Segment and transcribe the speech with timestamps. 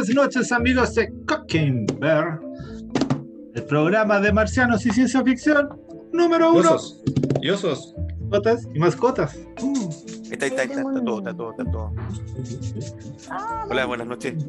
[0.00, 2.40] Buenas noches amigos de Cooking Bear,
[3.54, 5.78] el programa de marcianos y ciencia ficción
[6.10, 6.76] número uno.
[6.76, 7.02] Osos.
[7.42, 7.94] Y osos.
[8.18, 9.36] Mascotas y mascotas.
[10.30, 11.92] Está, está, está, está todo, está todo, está todo.
[13.68, 14.42] Hola, buenas noches.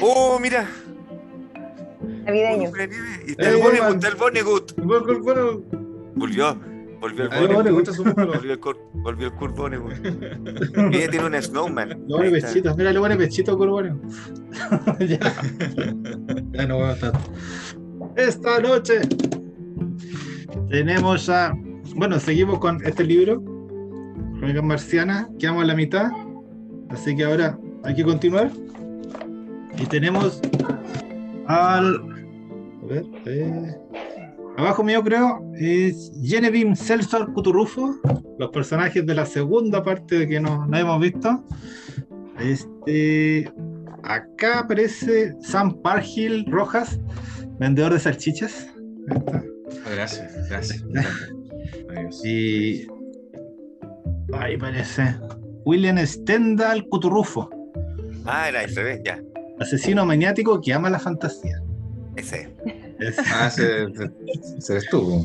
[0.00, 0.68] Oh, mira.
[2.24, 2.72] Navideño.
[3.24, 3.94] Y está el man.
[3.94, 5.62] está el bueno.
[6.16, 6.58] Volvió,
[7.04, 7.64] volvió el A ver, Vonnegut.
[7.64, 8.32] ¿te gusta su número?
[8.32, 11.88] Volvió el Kurt, volvió el ella tiene un snowman.
[11.88, 14.00] Le pone pechito, mira, le pone pechito bueno.
[15.00, 15.18] ya.
[16.52, 17.12] ya no voy a estar.
[18.16, 19.00] Esta noche
[20.70, 21.54] tenemos a.
[21.96, 23.42] Bueno, seguimos con este libro,
[24.38, 26.10] Crónicas Marcianas, quedamos a la mitad,
[26.88, 28.50] así que ahora hay que continuar.
[29.78, 30.40] Y tenemos
[31.46, 31.96] al.
[32.82, 33.74] A ver, eh,
[34.56, 37.94] abajo mío creo es Genevieve Celsor Cuturrufo,
[38.38, 41.44] los personajes de la segunda parte que no, no hemos visto.
[42.40, 43.50] Este,
[44.02, 47.00] acá aparece Sam Parhill Rojas,
[47.58, 48.68] vendedor de salchichas.
[49.94, 50.84] Gracias, gracias.
[51.90, 52.24] Adiós.
[52.24, 52.86] Y
[54.32, 55.14] ahí parece
[55.64, 57.48] William Stendhal Cuturrufo,
[58.26, 59.20] Ah, era al revés, ya.
[59.60, 61.60] asesino maniático que ama la fantasía.
[62.16, 62.54] Ese.
[63.32, 64.10] Ah, se, se,
[64.60, 65.24] se estuvo.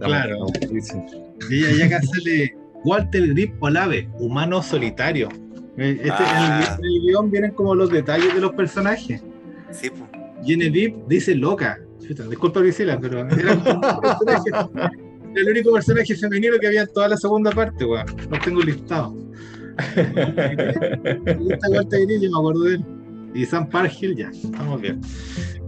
[0.00, 0.46] Claro.
[1.50, 2.54] Y ya acá sale
[2.84, 5.28] Walter Grip Olave, humano solitario.
[5.76, 6.76] Eh, Este, Ah.
[6.78, 9.22] en, el, en el guion vienen como los detalles de los personajes.
[9.70, 10.02] Sí, pues.
[10.44, 11.78] Genevieve dice loca.
[12.06, 17.16] Chuta, disculpa Priscila, pero era un el único personaje femenino que había en toda la
[17.16, 18.04] segunda parte, weón.
[18.30, 19.14] No tengo listado.
[19.96, 22.84] Esta Walter Grip, yo me acuerdo de él.
[23.34, 25.00] Y Sam Parhill, ya, estamos bien.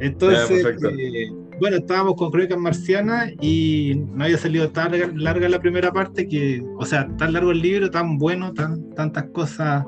[0.00, 1.30] Entonces, Ya, eh,
[1.60, 6.26] bueno, estábamos con Crónicas Marcianas y no había salido tan larga, larga la primera parte
[6.26, 9.84] que, o sea, tan largo el libro, tan bueno, tan, tantas cosas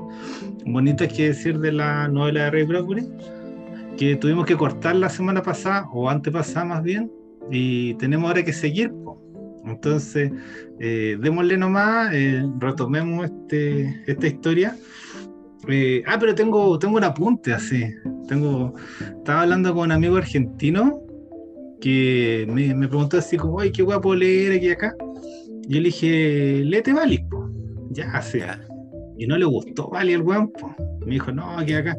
[0.65, 3.07] bonitas que decir de la novela de Ray Bradbury,
[3.97, 7.11] que tuvimos que cortar la semana pasada, o antepasada más bien,
[7.51, 8.91] y tenemos ahora que seguir.
[8.91, 9.21] po.
[9.65, 10.31] Entonces,
[10.79, 14.77] eh, démosle nomás, eh, retomemos este, esta historia.
[15.67, 17.83] Eh, ah, pero tengo, tengo un apunte así.
[18.27, 18.73] Tengo,
[19.17, 21.01] estaba hablando con un amigo argentino
[21.81, 24.93] que me, me preguntó así como, ay, qué guapo leer aquí y acá.
[25.67, 27.25] Yo le dije, léete Bali.
[27.91, 28.39] Ya, sí.
[28.39, 28.59] Ya.
[29.17, 30.75] Y no le gustó Bali el weón, po.
[31.05, 31.95] Me dijo, no, aquí acá.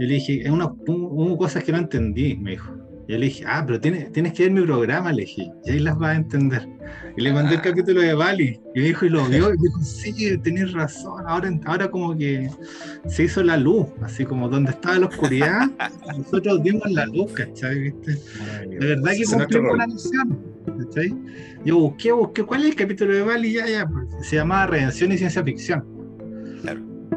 [0.00, 2.72] Yo le dije, es una, hu- hubo cosas que no entendí, me dijo.
[3.06, 5.78] Yo le dije, ah, pero tienes, tienes que ver mi programa, le dije, y ahí
[5.80, 6.66] las vas a entender.
[7.16, 7.62] Y le mandé el Ah.
[7.62, 11.22] capítulo de Bali, y me dijo, y lo vio, y me dijo, sí, tenés razón,
[11.26, 12.48] ahora, ahora como que
[13.06, 15.68] se hizo la luz, así como donde estaba la oscuridad,
[16.18, 17.78] nosotros vimos la luz, ¿cachai?
[17.78, 18.12] ¿Viste?
[18.68, 20.38] De verdad que cumplimos la misión.
[20.64, 21.14] ¿cachai?
[21.64, 23.52] Yo busqué, busqué, ¿cuál es el capítulo de Bali?
[23.52, 25.84] Ya, ya, pues, se llamaba Redención y Ciencia Ficción.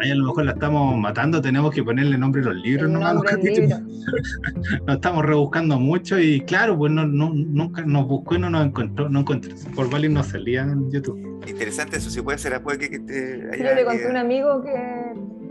[0.02, 3.16] Ahí a lo mejor la estamos matando, tenemos que ponerle nombre a los libros, nomás
[3.44, 3.78] libro.
[4.88, 8.66] Nos estamos rebuscando mucho y claro, pues no, no- nunca nos buscó y no nos
[8.66, 9.54] encontró, no encontré.
[9.76, 11.42] Por Bali no salía en YouTube.
[11.48, 14.18] Interesante eso, si puede ser, puede que, que te Yo haya- le conté a un
[14.18, 14.74] amigo que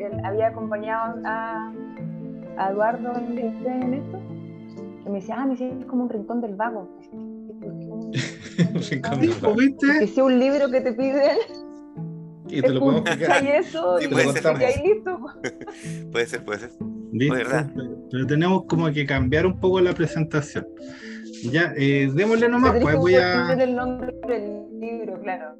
[0.04, 1.72] él había acompañado a,
[2.58, 4.20] a Eduardo en, este- en esto.
[5.04, 6.88] Que me decía, ah, me decía, es como un rincón del vago.
[8.56, 9.54] Rincón Sí, del pues, vago.
[9.54, 9.86] ¿viste?
[10.00, 11.36] Que sea un libro que te piden,
[12.48, 13.44] Y te lo podemos explicar.
[13.44, 14.46] y eso, Sí, y puede y ser.
[14.48, 15.18] ahí listo.
[16.12, 16.70] Puede ser, puede ser.
[17.12, 17.36] ¿Viste?
[17.36, 17.70] verdad.
[18.10, 20.66] Pero tenemos como que cambiar un poco la presentación.
[21.50, 23.46] Ya, eh, démosle nomás, pues voy a.
[23.48, 25.56] poner el nombre del libro, claro.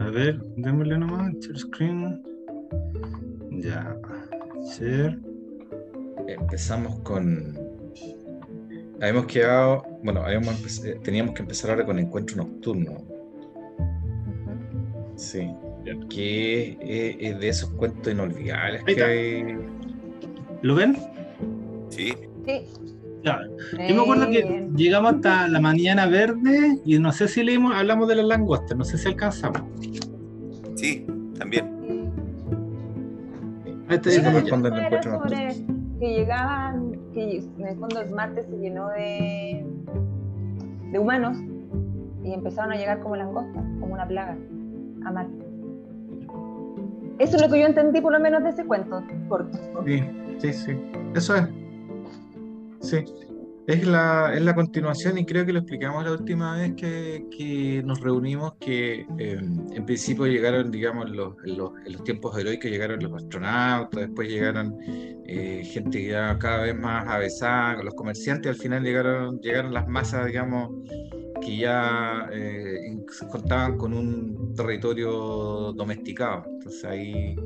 [0.00, 2.22] A ver, démosle nomás, share screen.
[3.50, 3.96] Ya,
[4.76, 5.18] share.
[6.28, 7.58] Empezamos con.
[9.00, 9.84] Habíamos quedado.
[10.02, 12.98] Bueno, habíamos empe- eh, teníamos que empezar ahora con Encuentro Nocturno.
[15.16, 15.50] Sí.
[16.10, 19.58] Que es, es de esos cuentos inolvidables que hay.
[20.62, 20.96] ¿Lo ven?
[21.90, 22.14] Sí.
[22.46, 22.66] Sí.
[23.24, 24.76] Yo me acuerdo que Bien.
[24.76, 28.84] llegamos hasta la mañana verde y no sé si leímos, hablamos de las langostas, no
[28.84, 29.62] sé si alcanzamos.
[30.76, 32.12] Sí, también.
[34.02, 34.44] Sí, ya, como ya.
[34.44, 35.22] el fondo del Era encuentro
[35.98, 39.64] que llegaban, que en el fondo el Marte se llenó de,
[40.92, 41.38] de humanos
[42.22, 44.36] y empezaron a llegar como langostas, como una plaga,
[45.06, 45.46] a Marte.
[47.18, 49.58] Eso es lo que yo entendí por lo menos de ese cuento corto.
[49.86, 50.02] Sí,
[50.38, 50.72] sí, sí.
[51.14, 51.48] Eso es.
[52.80, 53.04] Sí.
[53.66, 57.82] Es la, es la continuación y creo que lo explicamos la última vez que, que
[57.84, 59.40] nos reunimos, que eh,
[59.72, 65.64] en principio llegaron, digamos, los, los, los tiempos heroicos llegaron los astronautas, después llegaron eh,
[65.64, 70.70] gente ya cada vez más avesada, los comerciantes, al final llegaron, llegaron las masas, digamos,
[71.40, 72.96] que ya eh,
[73.30, 76.44] contaban con un territorio domesticado.
[76.46, 77.36] Entonces ahí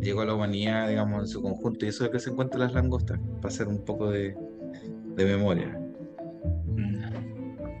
[0.00, 2.72] llegó a la humanidad, digamos, en su conjunto, y eso es que se encuentran las
[2.72, 4.34] langostas, para hacer un poco de,
[5.16, 5.78] de memoria.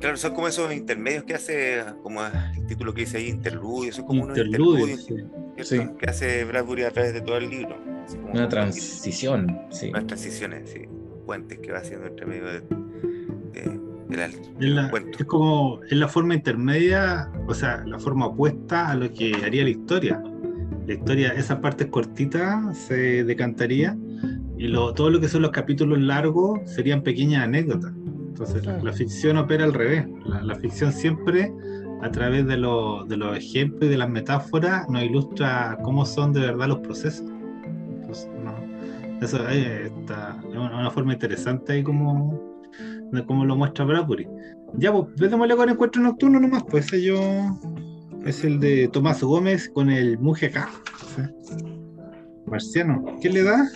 [0.00, 4.06] Claro, son como esos intermedios que hace, como el título que dice ahí, interludios, son
[4.06, 7.76] como interludios, unos interludios que hace Bradbury a través de todo el libro.
[8.32, 9.90] Una transición, sí.
[9.90, 10.82] Unas transiciones, sí,
[11.26, 12.62] puentes que va haciendo entre medio de,
[14.10, 19.64] es, como es la forma intermedia, o sea, la forma opuesta a lo que haría
[19.64, 20.22] la historia.
[20.86, 23.96] La historia, esa parte cortita se decantaría
[24.56, 27.92] y lo, todo lo que son los capítulos largos serían pequeñas anécdotas.
[28.28, 30.06] Entonces, la, ficción opera al revés.
[30.42, 31.52] La, ficción siempre,
[32.02, 36.40] a través de, de, los ejemplos y de las metáforas, nos ilustra cómo son de
[36.40, 37.26] verdad los procesos.
[37.90, 38.28] Entonces,
[39.20, 39.90] eso es
[40.56, 42.47] una forma interesante ahí como,
[43.26, 44.28] como lo muestra Bradbury.
[44.74, 47.18] Ya, pues, démosle con Encuentro Nocturno nomás, pues ese yo
[48.24, 50.68] es el de Tomás Gómez con el Mujeca.
[52.46, 53.68] Marciano, ¿qué le da?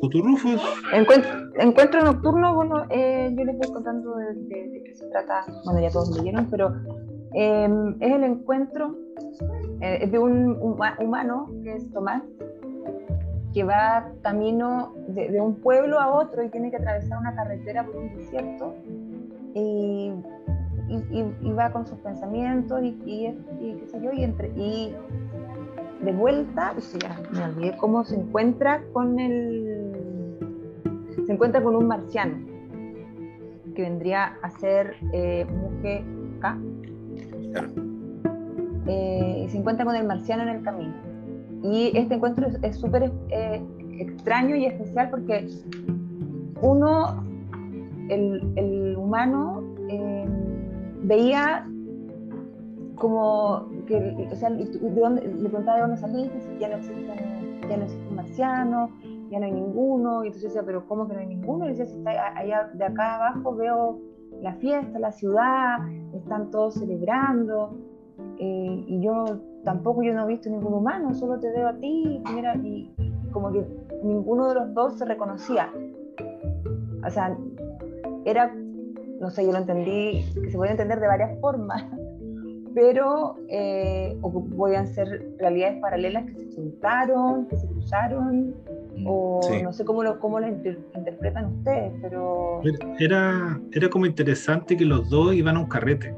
[0.00, 0.60] Futurufos.
[0.92, 6.16] Encuentro, nocturno, bueno, eh, yo les voy contando de, qué se trata, bueno, ya todos
[6.16, 6.74] leyeron, pero
[7.34, 8.96] em, es el encuentro
[9.80, 12.22] eh, de un humano que es Tomás,
[13.52, 17.96] que va camino de, un pueblo a otro y tiene que atravesar una carretera por
[17.96, 18.74] un desierto
[19.54, 20.12] y,
[20.88, 22.92] y, va con sus pensamientos y,
[23.78, 24.94] qué sé yo, y, entre, y
[26.02, 29.92] de vuelta, o sea, me olvidé cómo se encuentra con el.
[31.26, 32.38] Se encuentra con un marciano
[33.74, 36.02] que vendría a ser eh, Mujer
[36.40, 36.58] K.
[38.86, 41.09] Eh, y se encuentra con el marciano en el camino.
[41.62, 43.62] Y este encuentro es súper eh,
[43.98, 45.46] extraño y especial porque
[46.62, 47.24] uno,
[48.08, 50.26] el, humano, eh,
[51.02, 51.66] veía
[52.96, 57.06] como que, o sea, de dónde, le preguntaba de dónde saliste, si ya no existen,
[57.68, 58.90] ya no existen marcianos,
[59.30, 61.64] ya no hay ninguno, y entonces decía, pero ¿cómo que no hay ninguno?
[61.66, 64.00] Y decía, si está allá de acá abajo veo
[64.42, 65.78] la fiesta, la ciudad,
[66.12, 67.74] están todos celebrando,
[68.38, 69.24] eh, y yo
[69.64, 72.90] tampoco yo no he visto ningún humano, solo te veo a ti, mira, y,
[73.32, 73.64] como que
[74.02, 75.72] ninguno de los dos se reconocía.
[77.06, 77.36] O sea,
[78.24, 78.54] era,
[79.20, 81.84] no sé, yo lo entendí, que se puede entender de varias formas,
[82.74, 88.54] pero eh, o podían ser realidades paralelas que se juntaron, que se cruzaron,
[88.96, 92.60] mm, o no sé cómo lo, cómo lo interpretan ustedes, pero...
[92.98, 96.14] Era, era como interesante que los dos iban a un carrete,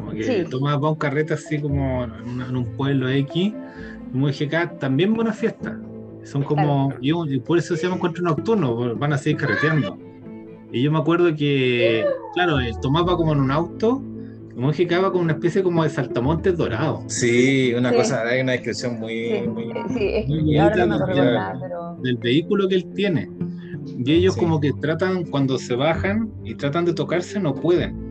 [0.00, 3.54] como que Tomás va a un carrete así como en, un pueblo X, y
[4.16, 5.78] MGK también buena fiesta,
[6.24, 9.98] son como, y, por eso se llama encuentro nocturno, van a seguir carreteando.
[10.72, 14.02] Y yo me acuerdo que, claro, el Tomás va como en un auto
[14.54, 17.02] como que acaba con una especie como de saltamontes dorado.
[17.06, 19.48] Sí, una cosa, hay una descripción muy.
[19.48, 21.96] muy, sí, ahora no me pero...
[22.02, 23.30] Del vehículo que él tiene.
[24.04, 28.09] Y ellos, como que tratan, cuando se bajan y tratan de tocarse, no pueden.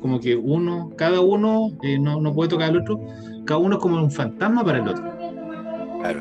[0.00, 3.00] Como que uno, cada uno eh, no, no, puede tocar al otro,
[3.44, 5.20] cada uno es como un fantasma para el otro.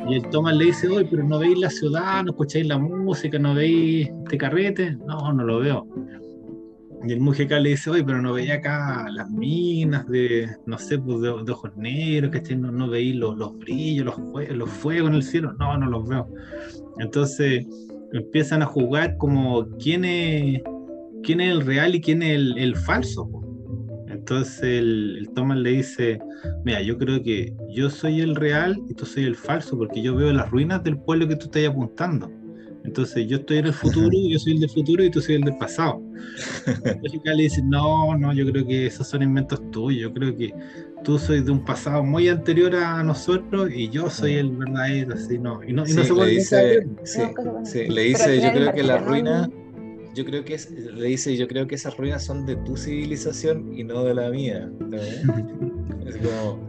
[0.09, 3.39] Y el Tomás le dice, oye, pero no veis la ciudad, no escucháis la música,
[3.39, 4.97] no veis este carrete.
[5.07, 5.87] No, no lo veo.
[7.07, 10.99] Y el Mujeca le dice, oye, pero no veía acá las minas de, no sé,
[10.99, 15.15] pues de, ojos negros, que no, no veía los, los brillos, los, los fuegos en
[15.15, 16.27] el cielo, no, no los veo.
[16.99, 17.65] Entonces
[18.11, 20.61] empiezan a jugar como quién es,
[21.23, 23.29] quién es el real y quién es el, falso.
[24.07, 26.19] Entonces el, el Thomas le dice,
[26.65, 30.15] mira, yo creo que yo soy el real y tú soy el falso, porque yo
[30.15, 32.31] veo las ruinas del pueblo que tú estás apuntando.
[32.85, 35.41] Entonces yo estoy en el futuro, yo soy el del futuro y tú soy el
[35.41, 36.01] del pasado.
[36.65, 40.53] Entonces le dice, no, no, yo creo que esos son inventos tuyos, yo creo que
[41.03, 45.37] tú soy de un pasado muy anterior a nosotros y yo soy el verdadero, así
[45.37, 45.63] no.
[45.63, 47.21] Y no, y no se le dice, sí,
[47.63, 49.49] sí, le dice, yo creo que la ruina,
[50.15, 53.77] yo creo que es, le dice, yo creo que esas ruinas son de tu civilización
[53.77, 54.69] y no de la mía.
[56.05, 56.59] es como,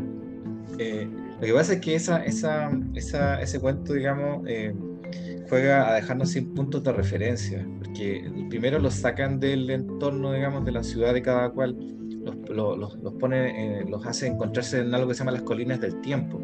[0.78, 1.08] eh,
[1.40, 4.74] lo que pasa es que esa, esa, esa, ese cuento, digamos, eh,
[5.48, 10.72] juega a dejarnos sin puntos de referencia, porque primero los sacan del entorno, digamos, de
[10.72, 11.76] la ciudad de cada cual,
[12.48, 15.80] los, los, los pone, eh, los hace encontrarse en algo que se llama las colinas
[15.80, 16.40] del tiempo.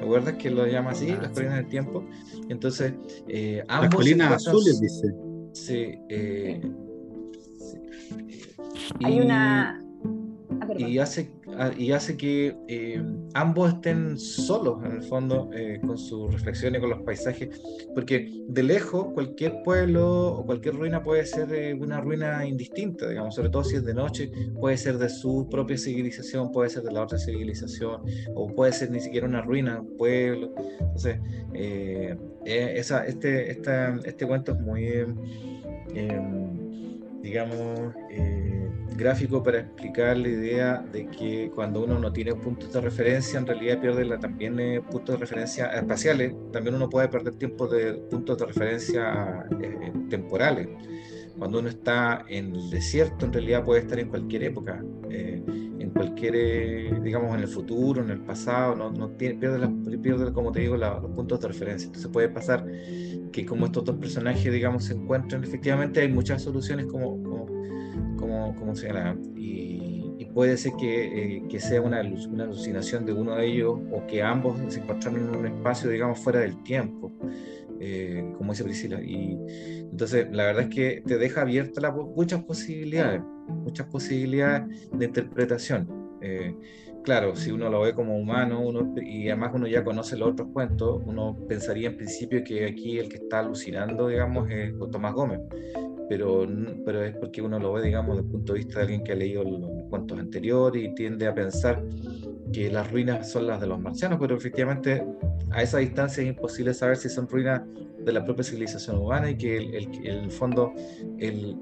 [0.00, 2.04] ¿Recuerdas que lo llama así, ah, las colinas del tiempo?
[2.48, 2.92] Entonces,
[3.28, 5.14] eh, ambos las colinas azules, dice.
[5.54, 6.60] Sí, eh,
[9.04, 9.80] Hay una...
[10.60, 11.30] Ah, y hace,
[11.76, 13.02] y hace que eh,
[13.34, 17.60] ambos estén solos en el fondo eh, con sus reflexiones, con los paisajes,
[17.94, 23.34] porque de lejos cualquier pueblo o cualquier ruina puede ser eh, una ruina indistinta, digamos,
[23.34, 24.30] sobre todo si es de noche,
[24.60, 28.02] puede ser de su propia civilización, puede ser de la otra civilización,
[28.34, 30.54] o puede ser ni siquiera una ruina, un pueblo.
[30.80, 31.18] Entonces,
[32.44, 34.86] esa, este, esta, este cuento es muy,
[35.94, 37.94] em, digamos,
[38.96, 43.46] gráfico para explicar la idea de que cuando uno no tiene puntos de referencia, en
[43.46, 47.94] realidad pierde la, también eh, puntos de referencia espaciales, también uno puede perder tiempo de
[48.10, 50.68] puntos de referencia eh, temporales.
[51.38, 55.90] Cuando uno está en el desierto, en realidad puede estar en cualquier época, eh, en
[55.90, 60.60] cualquier, digamos, en el futuro, en el pasado, no, no tiene, pierde, pierde, como te
[60.60, 61.86] digo, los puntos de referencia.
[61.86, 62.64] Entonces puede pasar
[63.32, 67.53] que como estos dos personajes, digamos, se encuentran, efectivamente hay muchas soluciones como, como
[68.26, 73.78] como, se llama, y, puede ser que, eh, sea una, alucinación de uno de ellos
[73.92, 77.12] o que ambos se encontraron en un espacio, digamos, fuera del tiempo,
[77.78, 79.00] eh, como dice Priscila.
[79.00, 79.38] Y
[79.92, 85.88] entonces, la verdad es que te deja abierta muchas posibilidades, muchas posibilidades de interpretación.
[86.20, 86.56] Eh,
[87.04, 90.48] claro, si uno lo ve como humano uno, y además uno ya conoce los otros
[90.52, 95.38] cuentos, uno pensaría en principio que aquí el que está alucinando, digamos, es Tomás Gómez
[96.08, 96.46] pero,
[96.84, 99.12] pero es porque uno lo ve, digamos, desde el punto de vista de alguien que
[99.12, 101.82] ha leído los cuentos anteriores y tiende a pensar
[102.52, 105.04] que las ruinas son las de los marcianos, pero efectivamente
[105.50, 107.62] a esa distancia es imposible saber si son ruinas
[108.04, 110.74] de la propia civilización humana y que el, el, fondo
[111.18, 111.58] el,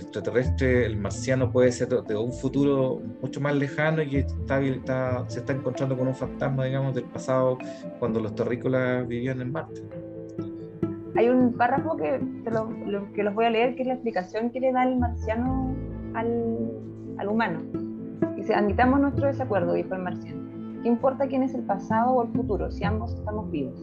[0.00, 5.40] extraterrestre, el marciano puede ser de, un futuro mucho más lejano y que está, se
[5.40, 7.58] está encontrando con un fantasma, digamos, del pasado
[7.98, 9.82] cuando los terrícolas vivían en Marte
[11.18, 12.20] hay un párrafo que,
[13.14, 15.74] que los voy a leer, que es la explicación que le da el marciano
[16.14, 16.70] al,
[17.18, 17.58] al humano.
[18.36, 20.40] Dice, admitamos nuestro desacuerdo, dijo el marciano.
[20.80, 23.74] ¿Qué importa quién es el pasado o el futuro si ambos estamos vivos?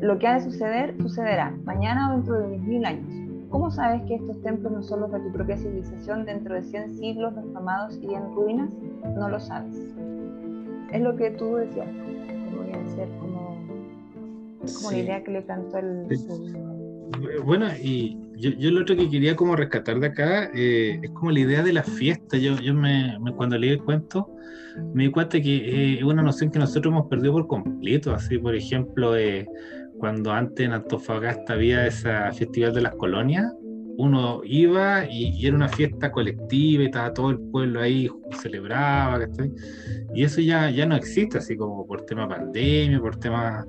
[0.00, 3.12] Lo que ha de suceder, sucederá, mañana o dentro de mil años.
[3.50, 6.96] ¿Cómo sabes que estos templos no son los de tu propia civilización dentro de 100
[6.96, 8.70] siglos desfamados y en ruinas?
[9.16, 9.76] No lo sabes.
[10.92, 11.88] Es lo que tú decías.
[14.76, 16.06] Como la idea que le cantó el,
[17.44, 21.30] Bueno, y yo, yo, lo otro que quería como rescatar de acá eh, es como
[21.30, 22.36] la idea de la fiesta.
[22.36, 24.28] Yo, yo me, cuando leí el cuento
[24.94, 28.14] me di cuenta que eh, es una noción que nosotros hemos perdido por completo.
[28.14, 29.46] Así, por ejemplo, eh,
[29.98, 33.52] cuando antes en Antofagasta había esa festival de las colonias,
[33.98, 38.08] uno iba y, era una fiesta colectiva y estaba todo el pueblo ahí,
[38.40, 39.26] celebraba,
[40.14, 43.66] Y eso ya, ya no existe, así como por tema pandemia, por temas,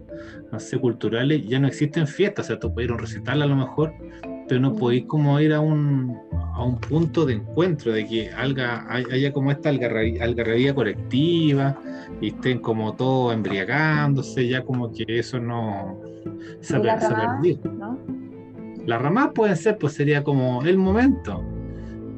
[0.51, 3.41] no sé, culturales, ya no existen fiestas, o sea, tú puedes ir a un recital
[3.41, 3.93] a lo mejor,
[4.47, 6.17] pero no podéis como ir a un,
[6.53, 11.77] a un punto de encuentro, de que haya, haya como esta algarrabía, colectiva
[12.21, 15.99] y estén como todos embriagándose, ya como que eso no
[16.61, 17.71] se, ha perdido.
[17.71, 18.22] ¿no?
[18.85, 21.43] Las ramas pueden ser, pues sería como el momento,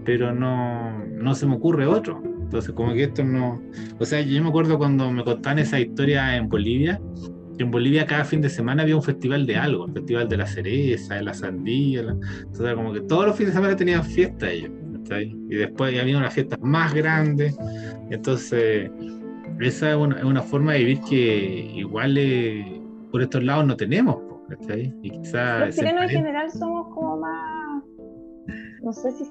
[0.04, 2.22] pero no, no se me ocurre otro.
[2.42, 3.62] Entonces, como que esto no.
[4.00, 7.00] O sea, yo me acuerdo cuando me contaban esa historia en Bolivia,
[7.58, 10.48] en Bolivia cada fin de semana había un festival de algo, el festival de la
[10.48, 12.02] cereza, de la sandía.
[12.02, 14.72] Entonces, como que todos los fines de semana tenían fiesta ellos.
[15.12, 17.54] Y después había una fiesta más grande.
[18.10, 18.90] Entonces,
[19.60, 22.82] esa es una, es una forma de vivir que igual eh,
[23.12, 24.18] por estos lados no tenemos.
[25.02, 27.84] Y quizá los chilenos en general somos como más,
[28.84, 29.26] no sé si,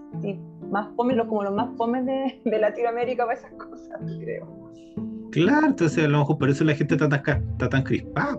[0.70, 4.72] más fome, como los más fomes de, de, Latinoamérica para esas cosas, creo.
[5.30, 8.38] Claro, entonces a lo mejor por eso la gente está tan, está tan crispada.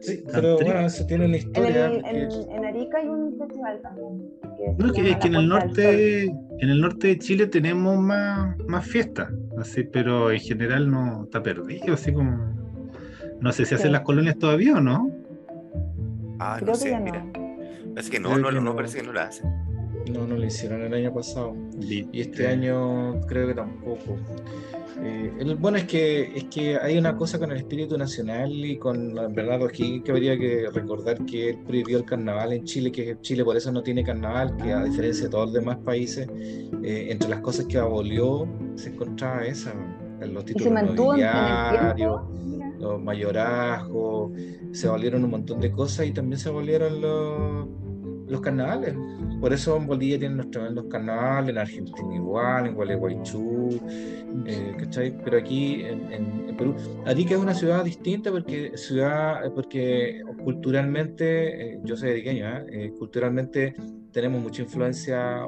[0.00, 1.86] sí, pero bueno, eso tiene una historia.
[1.86, 4.30] En, en, Arica hay un festival también.
[4.78, 8.56] no, es que, es que en el norte, en el norte de Chile tenemos más,
[8.66, 12.60] más fiestas, así, pero en general no está perdido, así como.
[13.40, 15.21] No sé si hacen las colonias todavía o no.
[16.44, 17.24] Ah, no sé, mira.
[17.94, 19.48] Parece que no, no, no, parece que no la hacen.
[20.12, 21.54] No, no lo hicieron el año pasado.
[21.80, 24.16] Y este año creo que tampoco.
[25.00, 28.76] Eh, el, bueno, es que, es que hay una cosa con el espíritu nacional y
[28.76, 33.16] con Bernardo Higgins que habría que recordar que él prohibió el carnaval en Chile, que
[33.20, 36.28] Chile por eso no tiene carnaval, que a diferencia de todos los demás países,
[36.82, 39.72] eh, entre las cosas que abolió se encontraba esa,
[40.20, 42.20] los títulos nobiliarios,
[42.82, 44.32] los mayorazgos,
[44.72, 47.68] se valieron un montón de cosas y también se valieron los,
[48.28, 48.94] los carnavales.
[49.40, 53.80] Por eso en Bolivia tienen los tremendos carnavales, en Argentina igual, en Gualeguaychú,
[54.46, 55.16] eh, ¿cachai?
[55.24, 56.74] Pero aquí en, en, Perú,
[57.06, 62.92] Arica es una ciudad distinta porque ciudad, porque culturalmente, eh, yo soy ariqueño, ¿eh?
[62.98, 63.74] culturalmente
[64.12, 65.44] tenemos mucha influencia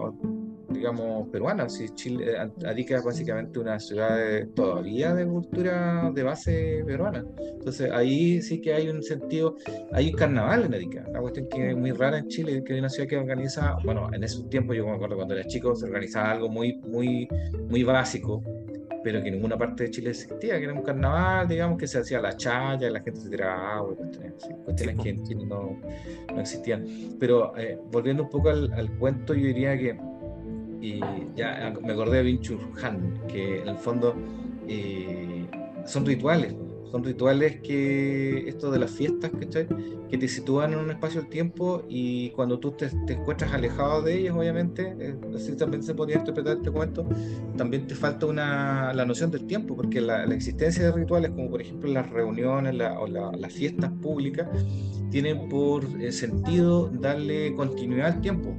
[0.74, 1.68] digamos, peruana.
[1.68, 4.18] Si Chile, Arica es básicamente una ciudad
[4.54, 7.24] todavía de cultura de base peruana.
[7.38, 9.56] Entonces ahí sí que hay un sentido,
[9.92, 12.78] hay un carnaval en Arica, una cuestión que es muy rara en Chile, que es
[12.78, 15.86] una ciudad que organiza, bueno, en esos tiempos yo me acuerdo cuando era chico, se
[15.86, 17.28] organizaba algo muy, muy,
[17.68, 18.42] muy básico,
[19.04, 21.98] pero que en ninguna parte de Chile existía, que era un carnaval, digamos, que se
[21.98, 23.94] hacía la chaya, la gente se tiraba agua,
[24.64, 25.78] cuestiones, que en Chile no,
[26.32, 26.86] no existían.
[27.20, 29.98] Pero eh, volviendo un poco al, al, cuento, yo diría que,
[30.84, 31.00] y
[31.34, 34.14] ya me acordé de Vinchur Han, que en el fondo
[34.68, 35.46] eh,
[35.86, 36.54] son rituales,
[36.90, 39.66] son rituales que, esto de las fiestas, ¿cachai?
[40.10, 44.18] Que te sitúan en un espacio del tiempo y cuando tú te, encuentras alejado de
[44.18, 47.08] ellas, obviamente, eh, así también se podría interpretar este cuento,
[47.56, 51.62] también te falta una, la noción del tiempo, porque la, existencia de rituales, como por
[51.62, 54.48] ejemplo las reuniones o las fiestas públicas,
[55.10, 58.54] tienen por eh, sentido darle continuidad al tiempo.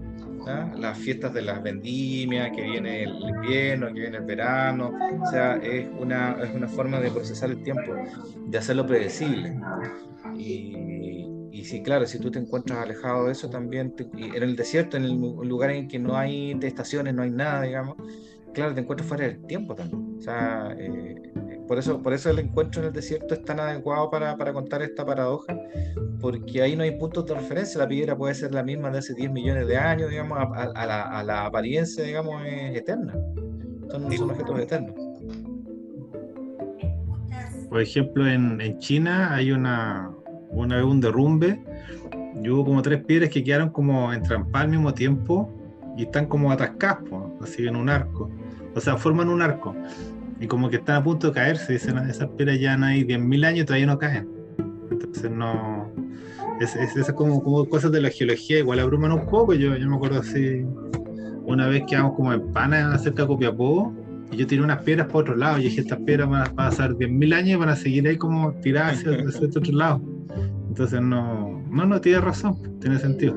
[0.48, 0.72] ¿Ah?
[0.78, 5.58] las fiestas de las vendimias, que viene el invierno, que viene el verano, o sea,
[5.58, 7.94] es una, es una forma de procesar el tiempo,
[8.48, 9.60] de hacerlo predecible.
[10.38, 10.86] Y,
[11.52, 15.06] y sí, claro, si tú te encuentras alejado de eso también, en el desierto, en
[15.06, 17.96] el lugar en que no hay estaciones, no hay nada, digamos,
[18.54, 20.16] claro, te encuentras fuera del tiempo también.
[20.18, 21.16] O sea, eh,
[21.68, 24.82] por eso, por eso el encuentro en el desierto es tan adecuado para, para, contar
[24.84, 25.58] esta paradoja,
[26.22, 27.80] porque ahí no hay puntos de referencia.
[27.80, 31.02] La piedra puede ser la misma de hace 10 millones de años, digamos, a, la,
[31.04, 33.14] a la, apariencia, digamos, es eterna.
[33.90, 34.94] Son, son, objetos eternos.
[37.70, 40.12] Por ejemplo, en, en China hay una,
[40.50, 41.64] una vez un derrumbe
[42.42, 45.52] y hubo como tres piedras que quedaron como entrampadas al mismo tiempo
[45.98, 47.04] y están como atascadas,
[47.42, 48.30] así en un arco.
[48.76, 49.74] O sea, forman un arco
[50.40, 53.46] y como que están a punto de caerse, dicen, esas piedras ya no hay 10.000
[53.46, 54.28] años y todavía no caen.
[54.92, 55.92] Entonces no...
[56.60, 59.96] Es, es, como, como, cosas de la geología, igual abruman un poco, yo, yo me
[59.98, 60.64] acuerdo así,
[61.44, 63.94] una vez que íbamos como en Pana cerca de Copiapó,
[64.32, 66.94] y yo tiré unas piedras para otro lado, y dije, estas piedras van a pasar
[66.94, 70.02] 10.000 años y van a seguir ahí como tiradas hacia, hacia otro lado.
[70.70, 73.36] Entonces no, no, no, tiene razón, tiene sentido.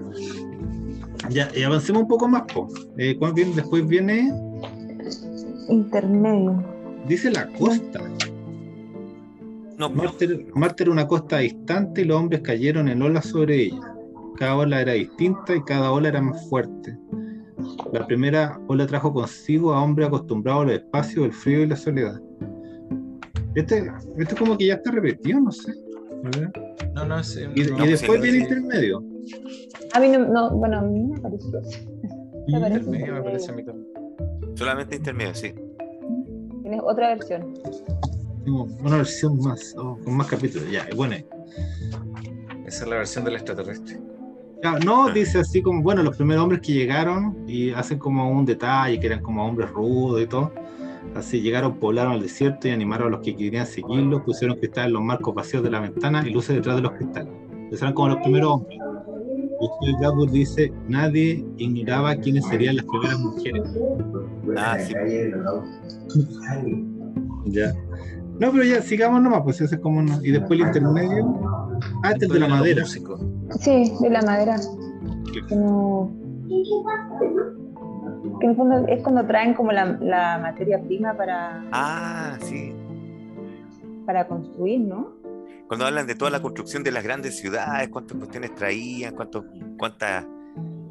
[1.30, 2.68] Ya, y avancemos un poco más, po.
[2.96, 3.18] Eh,
[3.54, 4.32] después viene...
[5.68, 6.77] Intermedio.
[7.08, 8.00] Dice la costa.
[9.78, 13.94] No, Marte, era una costa distante y los hombres cayeron en olas sobre ella.
[14.36, 16.98] Cada ola era distinta y cada ola era más fuerte.
[17.92, 22.20] La primera ola trajo consigo a hombres acostumbrados al espacio, el frío y la soledad.
[23.54, 25.72] Este, esto como que ya está repetido, no sé.
[26.94, 27.20] No, no,
[27.54, 29.02] y, después viene intermedio.
[29.94, 31.48] A mí no, bueno, a mí me pareció.
[32.48, 33.88] Intermedio me parece a mí también.
[34.54, 35.54] Solamente intermedio, sí.
[36.68, 37.54] Tienes otra versión.
[38.44, 41.14] Tengo una versión más, con más capítulos, ya, bueno.
[42.66, 43.98] Esa es la versión del extraterrestre.
[44.84, 45.10] no, ah.
[45.10, 49.06] dice así como, bueno, los primeros hombres que llegaron y hacen como un detalle, que
[49.06, 50.52] eran como hombres rudos y todo.
[51.14, 54.92] Así llegaron, poblaron el desierto y animaron a los que querían seguirlos, pusieron cristales en
[54.92, 57.32] los marcos vacíos de la ventana y luces detrás de los cristales.
[57.72, 58.78] Eran como los primeros hombres.
[60.00, 63.62] Gabur dice, nadie ignoraba quiénes serían las primeras mujeres.
[64.56, 64.94] Ah, sí.
[67.46, 67.74] ya.
[68.38, 71.40] No, pero ya, sigamos nomás, pues ese es como Y después el intermedio.
[72.04, 72.84] Ah, este es de la madera.
[72.84, 74.56] Sí, de la madera.
[75.48, 76.12] Como...
[78.40, 81.64] Que en el fondo es cuando traen como la, la materia prima para.
[81.72, 82.72] Ah, sí.
[84.06, 85.17] Para construir, ¿no?
[85.68, 89.44] Cuando hablan de toda la construcción de las grandes ciudades, cuántas cuestiones traían, cuántos,
[89.78, 90.26] cuántas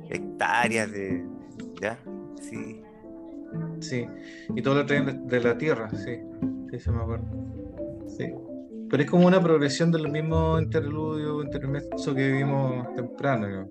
[0.09, 1.25] hectáreas de.
[1.81, 1.97] ¿Ya?
[2.39, 2.81] Sí.
[3.79, 4.05] Sí,
[4.55, 6.19] y todo lo traen de, la tierra, sí,
[6.69, 7.25] sí, se me acuerdo.
[8.07, 8.33] Sí.
[8.89, 13.69] Pero es como una progresión de los mismos interludios, intermedios que vimos temprano,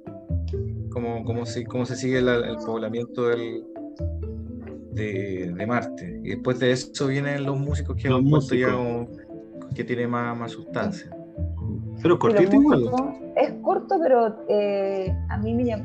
[0.91, 3.65] como, como, si, como se sigue el poblamiento del,
[4.93, 6.21] de, de, Marte.
[6.23, 8.75] Y después de eso vienen los músicos que hemos puesto ya
[9.77, 11.15] que tiene más, más sustancia.
[12.03, 12.91] Pero cortito igual.
[13.37, 15.85] Es corto, pero eh, a mí me llama.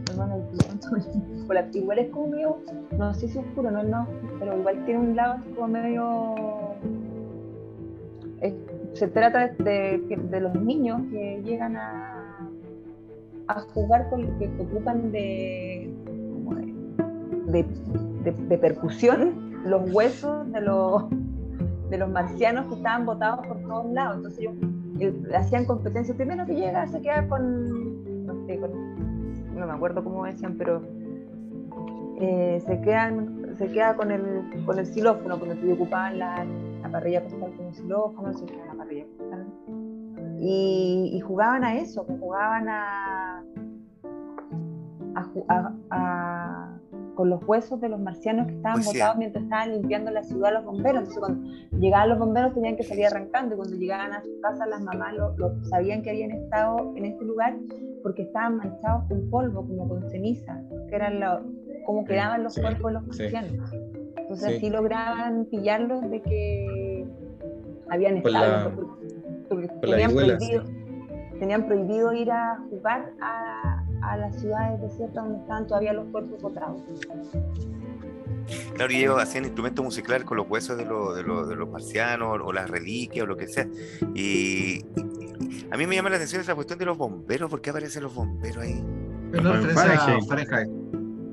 [1.74, 2.58] igual es como medio.
[2.98, 4.08] No sé si oscuro, no, no.
[4.40, 6.36] Pero igual tiene un lado como medio.
[8.94, 12.50] se trata de, de, los niños que llegan a,
[13.48, 15.94] a jugar con que se ocupan de,
[17.48, 17.66] de,
[18.24, 21.04] de, de percusión los huesos de los
[21.92, 24.18] de los marcianos que estaban votados por todos lados.
[24.18, 24.56] Entonces ellos
[25.00, 26.16] eh, hacían competencia.
[26.16, 30.82] Primero que llega se queda con, no sé, no me acuerdo cómo decían, pero
[32.20, 35.36] eh, se quedan se queda con el, con el xilófono,
[35.74, 36.46] ocupaban la,
[36.82, 39.46] la parrilla postal como xilófono, se la parrilla postal.
[40.40, 43.44] Y, jugaban a eso, jugaban a,
[45.90, 46.80] a,
[47.16, 48.98] con los huesos de los marcianos que estaban Pues sí.
[48.98, 51.00] botados mientras estaban limpiando la ciudad los bomberos.
[51.04, 54.66] Entonces, cuando llegaban los bomberos tenían que salir arrancando y cuando llegaban a su casa
[54.66, 57.56] las mamás lo, lo- sabían que habían estado en este lugar
[58.04, 61.20] porque estaban manchados con polvo, como con ceniza, que eran
[61.86, 63.24] como quedaban los Sí, cuerpos de los sí.
[63.24, 63.74] marcianos.
[64.18, 64.56] Entonces Sí.
[64.58, 67.06] así lograban pillarlos de que
[67.90, 69.16] habían Por estado, la- porque-
[69.50, 70.64] porque por tenían, prohibido,
[71.40, 76.42] tenían prohibido ir a jugar a, a las ciudades desiertas donde estaban todavía los cuerpos
[76.42, 76.82] botados.
[78.76, 81.70] Claro, y ellos hacían instrumentos musicales con los huesos de, los- de, los- de los
[81.70, 83.68] marcianos o las reliquias o lo que sea.
[84.16, 84.84] Y
[85.72, 87.50] a mí me llama la atención esa cuestión de los bomberos.
[87.50, 88.84] ¿Por qué aparecen los bomberos ahí?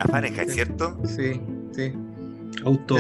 [0.01, 0.49] A Fahrenheit.
[0.49, 0.53] A.
[0.53, 0.99] ¿cierto?
[1.05, 1.41] Sí,
[1.73, 1.93] sí.
[2.65, 2.97] Auto,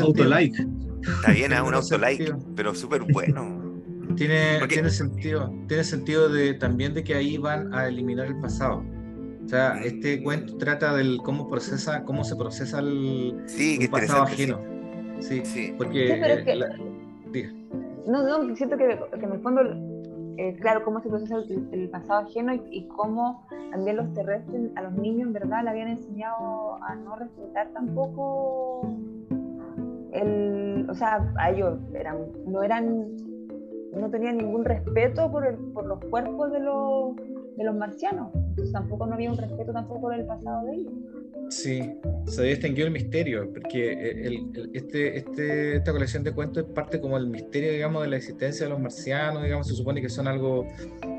[0.00, 0.66] auto like.
[1.02, 3.62] Está bien, es un auto like, pero súper bueno.
[4.16, 8.82] Tiene, tiene sentido, tiene sentido de, también de que ahí van a eliminar el pasado.
[9.46, 14.58] O sea, este cuento trata del cómo procesa, cómo se procesa el Sí, pasado ajeno.
[15.20, 15.72] Sí, Sí.
[15.78, 16.76] porque Sí, pero es que- la-
[17.30, 17.52] diga.
[18.08, 19.60] No, no, siento que, que en el fondo,
[20.36, 24.70] eh, claro, cómo se procesa el, el pasado ajeno y, y cómo también los terrestres
[24.74, 28.92] a los niños, en verdad, le habían enseñado a no respetar tampoco
[30.12, 33.16] el, o sea, a ellos eran, no eran,
[33.96, 37.14] no tenían ningún respeto por, el- por los cuerpos de los,
[37.56, 40.92] de los marcianos, entonces tampoco no había un respeto tampoco por el pasado de ellos.
[41.48, 41.80] Sí,
[42.26, 47.00] se distinguió el misterio, porque el- el- este, este, esta colección de cuentos es parte
[47.00, 50.26] como el misterio, digamos, de la existencia de los marcianos, digamos, se supone que son
[50.26, 50.66] algo,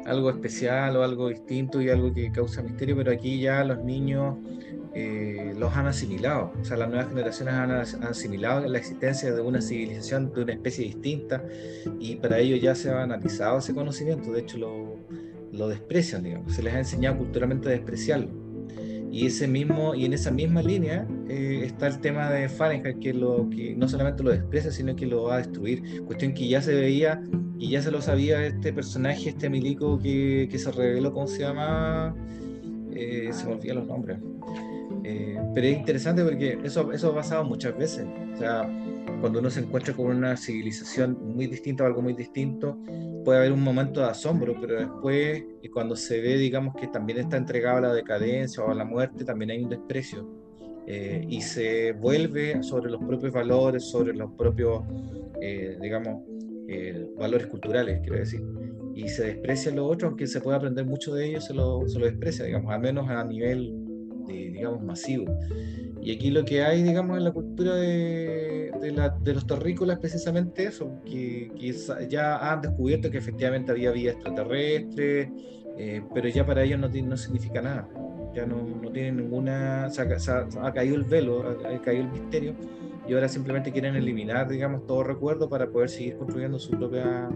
[0.06, 4.36] algo especial o algo distinto y algo que causa misterio, pero aquí ya los niños
[4.94, 9.42] eh, los han asimilado, o sea, las nuevas generaciones han, han asimilado la existencia de
[9.42, 11.44] una civilización, de una especie distinta,
[12.00, 14.97] y para ellos ya se ha analizado ese conocimiento, de hecho lo,
[15.58, 18.30] lo desprecian, digamos, se les ha enseñado culturalmente a despreciarlo.
[19.12, 23.14] Y ese mismo, y en esa misma línea eh, está el tema de Fahrenheit, que,
[23.14, 26.04] lo, que no solamente lo desprecia, sino que lo va a destruir.
[26.06, 27.22] Cuestión que ya se veía
[27.58, 31.40] y ya se lo sabía este personaje, este milico que, que se reveló, ¿cómo se
[31.40, 32.16] llama?
[32.92, 34.20] Eh, se me los nombres.
[35.04, 38.06] Eh, pero es interesante porque eso, eso ha pasado muchas veces.
[38.34, 38.70] O sea,
[39.20, 42.78] cuando uno se encuentra con una civilización muy distinta o algo muy distinto,
[43.26, 47.20] puede haber un momento de asombro, pero después, y cuando se ve, digamos, que también
[47.20, 50.28] está entregado a la decadencia o a la muerte, también hay un desprecio.
[50.86, 54.84] Eh, y se vuelve sobre los propios valores, sobre los propios,
[55.42, 56.24] eh, digamos,
[56.70, 58.42] eh, valores culturales, quiero decir.
[58.96, 62.00] Y se desprecia lo otro, aunque se puede aprender mucho de ellos, se lo, se
[62.00, 63.74] lo desprecia, digamos, al menos a nivel,
[64.28, 65.26] de, digamos, masivo.
[66.02, 70.00] Y aquí lo que hay, digamos, en la cultura de, de, la- de los terrícolas,
[70.00, 71.74] precisamente eso, que, que
[72.10, 75.32] ya han descubierto que efectivamente había vida extraterrestre,
[75.78, 77.88] eh, pero ya para ellos no, no significa nada.
[78.34, 79.90] Ya no, no tienen ninguna.
[79.90, 82.56] Se ha, se ha- ha caído el velo, ha, ha caído el misterio,
[83.08, 87.30] y ahora simplemente quieren eliminar, digamos, todo recuerdo para poder seguir construyendo su propia,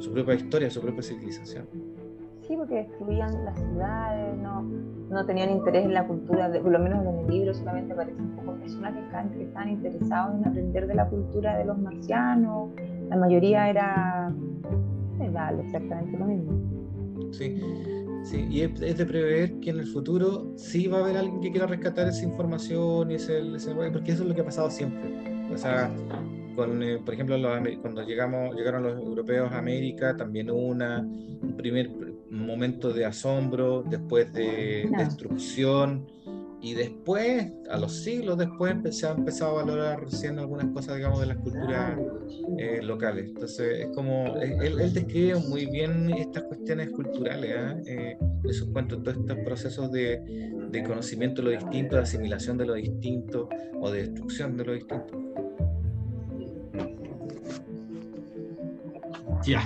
[0.00, 1.68] su propia historia, su propia civilización.
[2.48, 6.78] Sí, porque destruían las ciudades, no, no tenían interés en la cultura, de- por lo
[6.78, 9.02] menos en el libro solamente aparecen pocos personajes
[9.36, 12.70] que estaban, interesados en aprender de la cultura de los marcianos,
[13.10, 14.32] la mayoría era,
[15.20, 17.32] era exactamente lo mismo.
[17.32, 17.60] Sí,
[18.24, 21.50] sí, y es, de prever que en el futuro sí va a haber alguien que
[21.50, 25.10] quiera rescatar esa información y ese, ese- porque eso es lo que ha pasado siempre.
[25.52, 25.90] O sea,
[26.56, 31.54] con, eh, por ejemplo, los cuando llegamos, llegaron los europeos a América, también una, un
[31.56, 31.88] primer
[32.28, 35.04] pr- momento de asombro, después de Claro.
[35.04, 36.06] destrucción,
[36.60, 40.96] y después, a los siglos después, empe- se ha empezado a valorar recién algunas cosas,
[40.96, 41.96] digamos, de las culturas
[42.58, 43.26] eh, locales.
[43.28, 47.76] Entonces, es como, eh, él, él describe muy bien estas cuestiones culturales, ¿ah?
[47.86, 50.20] eh, de sus cuentos, todos estos procesos de,
[50.70, 53.48] de conocimiento de lo distinto, de asimilación de lo distinto
[53.80, 55.14] o de destrucción de lo distinto.
[59.46, 59.62] Ya.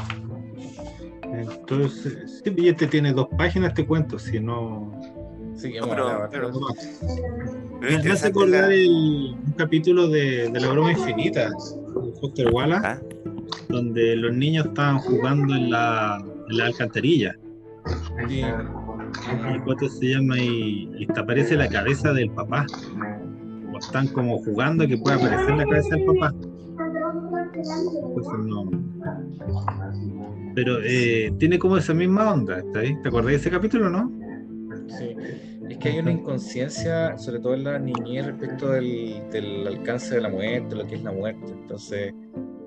[1.33, 4.93] Entonces, este tiene dos páginas, te cuento, si no.
[5.55, 6.61] Sí, No, pero- pero- harto.
[7.81, 12.49] Pero Me hace acordar la- el- un capítulo de, de La Broma Infinita, de Foster
[12.53, 13.01] Wallace, ¿Ah?
[13.69, 17.37] donde los niños estaban jugando en la, en la alcantarilla.
[18.29, 18.43] Y
[19.65, 22.67] cuánto se llama y, y te aparece la cabeza del papá.
[23.73, 26.35] O están como jugando que puede aparecer la cabeza del papá.
[27.55, 28.71] Entonces, no.
[30.55, 32.63] Pero eh, tiene como esa misma onda.
[32.73, 34.11] ¿Te acordás de ese capítulo, no?
[34.89, 35.17] sí.
[35.69, 40.29] Es que hay una inconsciencia, sobre todo en la niñez, respecto del, alcance de la
[40.29, 41.51] muerte, lo que es la muerte.
[41.51, 42.13] Entonces,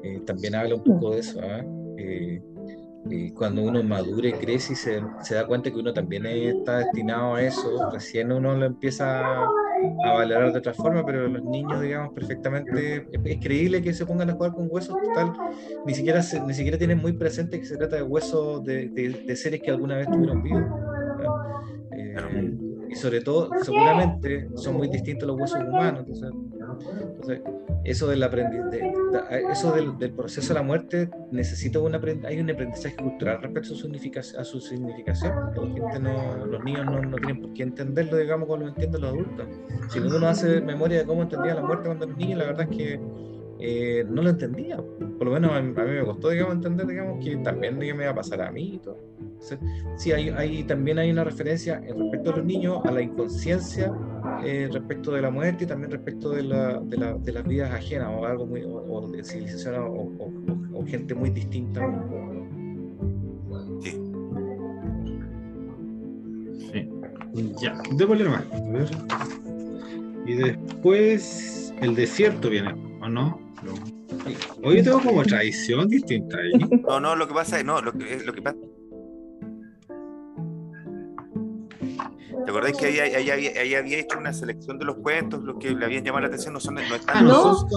[0.04, 1.40] eh, también habla un poco de eso.
[1.44, 1.64] ¿ah?
[1.98, 2.42] Eh,
[3.12, 6.80] eh, cuando uno madura y crece y se, se da cuenta que uno también está
[6.80, 9.48] destinado a eso, recién uno lo empieza a
[10.04, 14.34] valorar de otra forma, pero los niños, digamos, perfectamente, es, creíble que se pongan a
[14.34, 15.34] jugar con huesos total,
[15.86, 19.62] ni siquiera, ni siquiera tienen muy presente que se trata de huesos de, de, seres
[19.62, 20.70] que alguna vez tuvieron vida.
[21.98, 22.54] Eh,
[22.90, 26.06] y sobre todo, seguramente son muy distintos los huesos humanos.
[26.08, 26.32] Entonces,
[27.84, 28.24] eso, del,
[29.52, 33.82] eso del, proceso de la muerte necesita un hay un aprendizaje cultural respecto a su,
[33.82, 35.34] significación, a su significación.
[35.56, 39.48] los niños no, no, tienen por qué entenderlo, digamos, como lo entienden los adultos.
[39.90, 42.78] Si uno hace memoria de cómo entendía la muerte cuando era niño, la verdad es
[42.78, 43.00] que
[43.60, 44.78] eh, no lo entendía.
[44.78, 48.16] Por lo menos a, mí me costó, digamos, entender, digamos, que también me iba a
[48.16, 49.15] pasar a mí y todo.
[49.98, 53.92] Sí, hay, hay, también hay una referencia respecto a los niños, a la inconsciencia
[54.44, 57.72] eh, respecto de la muerte y también respecto de, la, de, la, de las vidas
[57.72, 60.12] ajenas o algo muy, o, de civilización o,
[60.74, 61.82] o, gente muy distinta.
[63.82, 63.92] Sí.
[66.72, 66.90] Sí.
[67.62, 68.44] Ya, démosle más.
[70.26, 73.40] Y después el desierto viene, ¿o no?
[74.64, 76.52] Hoy tengo como tradición distinta ahí.
[76.82, 78.58] No, no, lo que pasa es, no, lo que, lo que pasa.
[82.44, 85.86] ¿Te acordás que ahí, ahí, había hecho una selección de los cuentos, los que le
[85.86, 87.68] habían llamado la atención no son no están ah, no,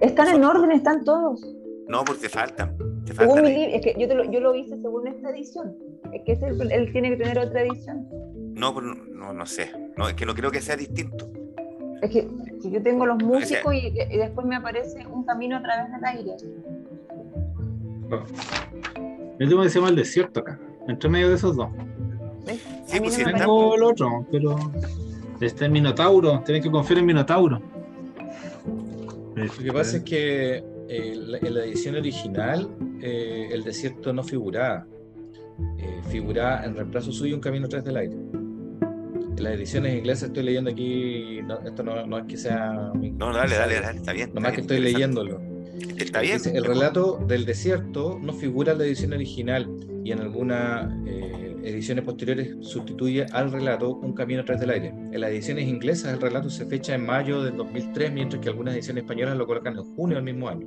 [0.00, 1.40] están en orden, están todos.
[1.88, 2.76] No, porque te faltan.
[3.04, 5.76] Te faltan es que yo, te lo, yo lo hice según esta edición.
[6.12, 8.06] Es que él tiene que tener otra edición.
[8.54, 9.70] No, no, no sé.
[9.96, 11.30] No, es que no creo que sea distinto.
[12.02, 12.28] Es que
[12.60, 16.36] si yo tengo los músicos y, después me aparece un camino a través del aire.
[19.38, 21.68] El tema se llama el desierto acá, entre medio de esos dos.
[22.90, 24.56] Sí, pues si tengo el otro, pero
[25.40, 27.60] está en Minotauro, tienes que confiar en Minotauro.
[29.34, 30.56] Lo que pasa es que
[30.88, 32.68] eh, en la edición original
[33.00, 34.86] eh, el desierto no figuraba.
[35.78, 38.16] Eh, figuraba en reemplazo suyo un camino a través del aire
[39.40, 42.92] las ediciones inglesas estoy leyendo aquí, esto no, es que sea...
[42.94, 44.30] No, dale, dale, dale, está bien.
[44.34, 45.40] Nomás que estoy leyéndolo.
[45.98, 46.40] Está bien.
[46.52, 49.68] el relato del desierto no figura en la edición original
[50.04, 54.88] y en algunas eh, ediciones posteriores sustituye al relato Un camino a través del aire.
[54.88, 58.74] En las ediciones inglesas el relato se fecha en mayo del 2003, mientras que algunas
[58.74, 60.66] ediciones españolas lo colocan en junio del mismo año.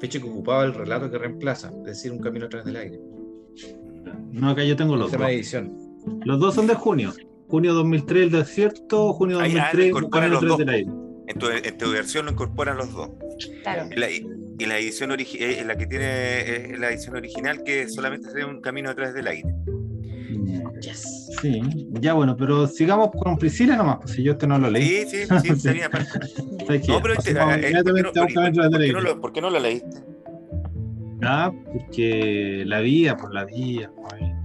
[0.00, 3.00] Fecha que ocupaba el relato que reemplaza, es decir, Un camino a través del aire.
[4.32, 5.20] No, acá yo tengo los dos.
[5.20, 5.78] Edición.
[6.24, 7.12] Los dos son de junio.
[7.48, 10.60] Junio 2003 el desierto, junio 2003 incorporan los dos.
[11.26, 13.10] En tu, en tu, versión lo incorporan los dos.
[13.62, 13.88] Claro.
[13.90, 18.28] Y la, y la edición original, eh, la que tiene la edición original que solamente
[18.28, 19.48] tiene un camino a través del aire.
[20.80, 21.30] Yes.
[21.40, 21.62] Sí,
[22.00, 25.06] ya bueno, pero sigamos con Priscila nomás, pues si yo este no lo leí.
[25.06, 27.34] Sí, sí, sí, sería No, pero este,
[29.20, 30.02] ¿por, qué no lo leíste?
[31.22, 33.90] Ah, porque la vida, por la vida,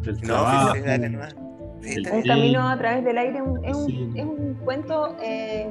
[0.05, 0.75] el no, trabajo.
[0.75, 1.17] Sí, dale,
[2.11, 5.69] un camino a través del aire es un, es un cuento, eh,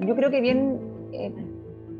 [0.00, 0.78] yo creo que bien
[1.12, 1.32] eh,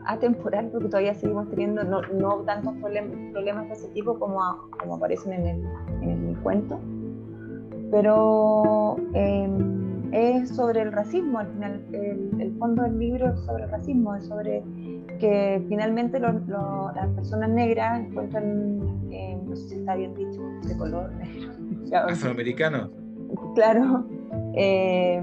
[0.06, 4.40] atemporal, porque todavía seguimos teniendo no, no tantos problemas de ese tipo como,
[4.78, 5.64] como aparecen en el,
[6.02, 6.80] en el cuento,
[7.90, 9.48] pero eh,
[10.12, 14.14] es sobre el racismo, al final, el, el, fondo del libro es sobre el racismo,
[14.14, 14.62] es sobre
[15.18, 16.34] que finalmente las
[17.14, 18.78] personas negras encuentran,
[19.46, 21.52] no sé si está bien dicho, de color negro
[22.08, 22.90] afroamericano.
[23.54, 24.06] Claro.
[24.54, 25.20] Eh,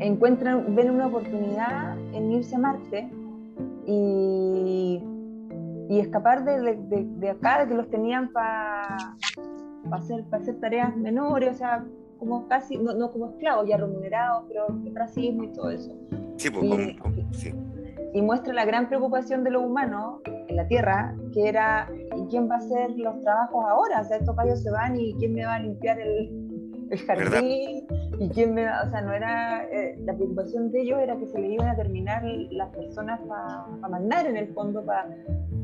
[0.00, 3.10] encuentran, ven una oportunidad en irse a Marte
[3.86, 5.02] y,
[5.88, 6.76] y escapar de,
[7.18, 8.96] de, acá, de que los tenían para
[9.90, 11.84] hacer, hacer tareas menores, o sea,
[12.18, 15.92] como casi, no, como esclavos, ya remunerados, pero racismo y todo eso.
[16.36, 16.96] Sí, pues,
[17.32, 17.52] sí
[18.12, 21.90] y muestra la gran preocupación de los humanos en la Tierra, que era
[22.30, 24.00] quién va a hacer los trabajos ahora?
[24.00, 26.47] O sea, estos gallos se van y quién me va a limpiar el,
[26.90, 27.86] el jardín
[28.18, 31.26] y quién me va, o sea, no era, eh, la preocupación de ellos era que
[31.26, 35.08] se le iban a terminar las personas para mandar en el fondo, para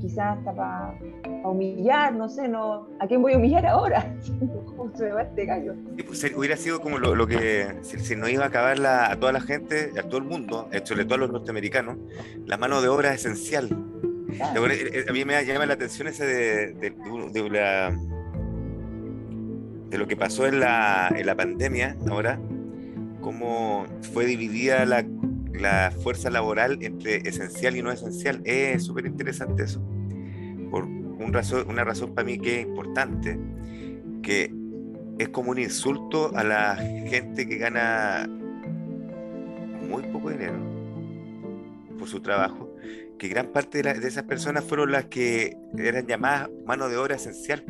[0.01, 0.99] quizás hasta para
[1.45, 4.15] humillar, no sé, no, ¿a quién voy a humillar ahora?
[4.77, 5.75] ¿Cómo se va este gallo?
[6.07, 9.41] Pues, hubiera sido como lo, que, si, no iba a acabar la, a toda la
[9.41, 11.97] gente, a todo el mundo, sobre todo a los norteamericanos,
[12.47, 13.69] la mano de obra esencial.
[14.41, 17.97] Eh, eh, a mí me llama la atención ese de, de, la,
[19.99, 22.41] lo que pasó en la, pandemia ahora,
[23.21, 25.05] cómo fue dividida la,
[25.53, 28.41] la fuerza laboral entre esencial y no esencial.
[28.45, 29.83] Es súper interesante eso
[30.75, 33.39] por un razón, una razón para mí que es importante,
[34.25, 34.53] que
[35.21, 38.29] es como un insulto a la gente que gana
[39.89, 40.57] muy poco dinero
[41.97, 42.75] por su trabajo,
[43.21, 47.65] que gran parte de, esas personas fueron las que eran llamadas mano de obra esencial.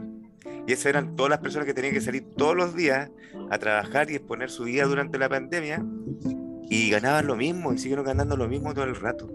[0.67, 3.11] Y esas eran todas las personas que tenían que salir todos los días
[3.51, 5.85] a trabajar y exponer su vida durante la pandemia
[6.71, 9.31] y ganaban lo mismo y siguen ganando lo mismo todo el rato.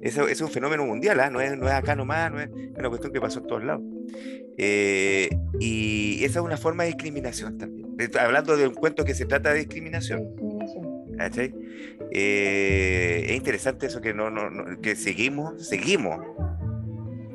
[0.00, 1.30] Eso, es un fenómeno mundial, ¿ah?
[1.30, 3.82] no, es, no es acá nomás, no es, una cuestión que pasó en todos lados.
[4.58, 7.86] Eh, y esa es una forma de discriminación también.
[8.20, 10.22] Hablando de un cuento que se trata de discriminación.
[12.10, 14.30] Eh, es interesante eso que no,
[14.82, 16.20] que seguimos, seguimos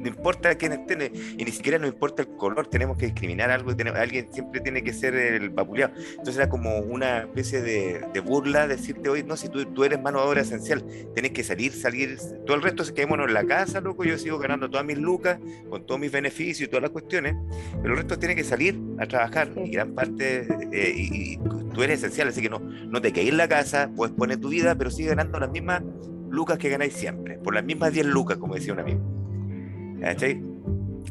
[0.01, 3.75] no importa quién esté, y ni siquiera nos importa el color, tenemos que discriminar algo,
[3.75, 5.93] tenemos, alguien siempre tiene que ser el vapuleado.
[6.11, 10.19] Entonces era como una especie de, burla decirte hoy, no, si tú, tú eres mano
[10.19, 10.83] de obra esencial,
[11.15, 14.37] tenés que salir, salir, todo el resto se quedémonos en la casa, loco, yo sigo
[14.37, 17.35] ganando todas mis lucas, con todos mis beneficios y todas las cuestiones,
[17.81, 21.37] pero el resto tiene que salir a trabajar, y gran parte, eh, y,
[21.73, 24.49] tú eres esencial, así que no, no te quedes en la casa, puedes poner tu
[24.49, 25.81] vida, pero sigue ganando las mismas
[26.29, 29.20] lucas que ganáis siempre, por las mismas 10 lucas, como decía un amigo.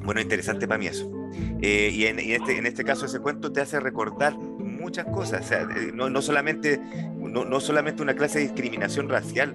[0.05, 1.11] Bueno, interesante para mí eso.
[1.61, 5.93] Eh, y, en, este, en este caso ese cuento te hace recordar muchas cosas, eh,
[5.95, 6.81] no, no, solamente,
[7.19, 9.55] no, no, solamente una clase de discriminación racial,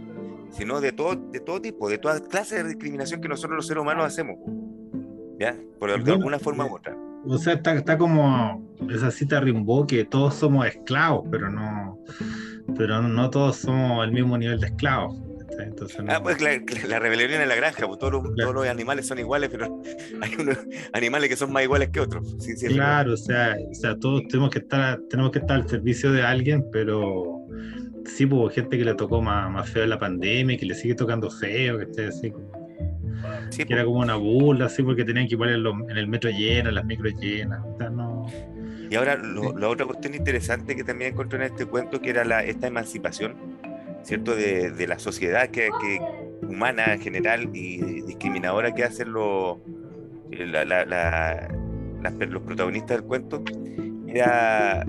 [0.51, 3.81] sino de todo, de todo tipo, de todas clases de discriminación que nosotros los seres
[3.81, 4.37] humanos hacemos,
[5.39, 5.57] ¿ya?
[5.79, 6.95] Por alguna forma u otra.
[7.27, 11.99] O sea, está, está como esa cita Rimbaud que todos somos esclavos, pero no,
[12.77, 15.24] pero no todos somos el mismo nivel de esclavos.
[16.07, 19.81] Ah, pues la, rebelión en la granja, pues todos, los, animales son iguales, pero
[20.21, 20.57] hay unos
[20.93, 22.35] animales que son más iguales que otros.
[22.67, 26.23] claro, o sea, o sea, todos tenemos que estar, tenemos que estar al servicio de
[26.23, 27.45] alguien, pero
[28.05, 30.95] sí, pues gente que le tocó más, más feo en la pandemia, que le sigue
[30.95, 32.31] tocando feo, que esté así
[33.51, 33.85] que era pues.
[33.85, 37.13] como una burla, así, porque tenían que ir en, el metro lleno, en las micros
[37.19, 37.61] llenas.
[38.89, 42.43] Y ahora, la otra cuestión interesante que también encontré en este cuento, que era la,
[42.43, 43.35] esta emancipación
[44.05, 44.35] ¿cierto?
[44.35, 45.69] De, la sociedad que,
[46.47, 49.57] humana en general y discriminadora que hacen los,
[50.29, 53.43] los protagonistas del cuento,
[54.07, 54.85] era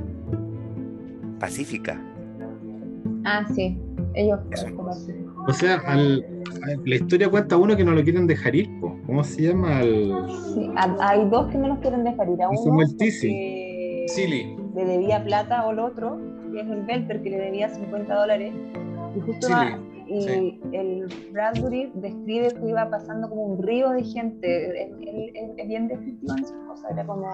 [1.40, 2.00] pacífica.
[3.24, 3.78] Ah, sí,
[4.14, 4.38] ellos
[5.48, 5.82] O sea,
[6.84, 8.68] la historia cuenta uno que no lo quieren dejar ir,
[9.06, 9.82] ¿cómo se llama?
[9.82, 12.42] Sí, hay dos que no los quieren dejar ir.
[12.42, 12.60] A uno
[14.74, 16.20] le debía plata o el otro,
[16.52, 18.52] que es el Belter, que le debía 50 dólares
[19.16, 19.48] y justo
[20.08, 26.34] y el Bradbury describe que iba pasando como un río de gente, es, bien descriptivo
[26.36, 27.26] en su cosa, era como,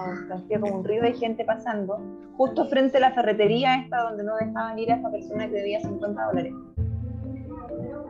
[0.59, 1.99] como un río de gente pasando,
[2.35, 5.81] justo frente a la ferretería esta donde no dejaban ir a esta persona que debía
[5.81, 6.53] 50 dólares.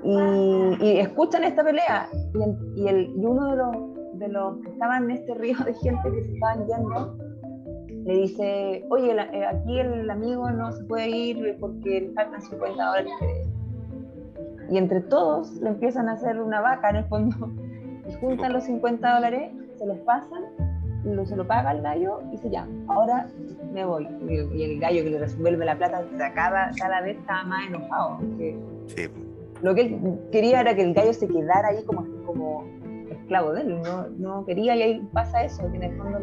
[0.05, 2.07] Y, escuchan esta pelea
[2.75, 6.09] y, el, y uno de los, de los que estaban en este río de gente
[6.09, 7.17] que se estaban yendo
[8.05, 12.85] le dice, oye, eh, aquí el amigo no se puede ir porque le faltan 50
[12.85, 13.13] dólares
[14.69, 17.35] y entre todos le empiezan a hacer una vaca en el fondo.
[18.05, 20.43] Y juntan los 50 dólares, se los pasan,
[21.05, 22.69] lo, se lo paga el gallo y se llama.
[22.89, 23.29] Ahora
[23.71, 24.09] me voy.
[24.53, 26.03] Y el gallo que le resuelve la plata
[26.35, 28.17] cada, cada vez estaba más enojado.
[29.61, 32.65] Lo que él quería era que el gallo se quedara ahí como, como
[33.09, 33.81] esclavo de él.
[33.81, 36.19] No, no quería y ahí pasa eso, que en el fondo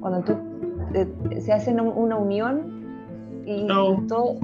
[0.00, 0.36] cuando tú
[0.94, 2.76] eh, se hace una unión
[3.46, 3.66] y
[4.08, 4.38] todo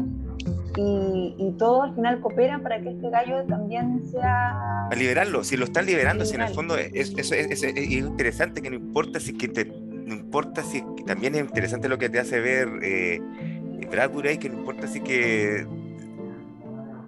[0.77, 4.87] y, todo al final coopera para que este gallo también sea...
[4.89, 8.77] A liberarlo, si lo están liberando, si en el fondo es, es, interesante que no
[8.77, 12.69] importa si que te, no importa si también es interesante lo que te hace ver
[12.83, 13.21] eh,
[13.91, 15.67] Bradbury, que no importa si que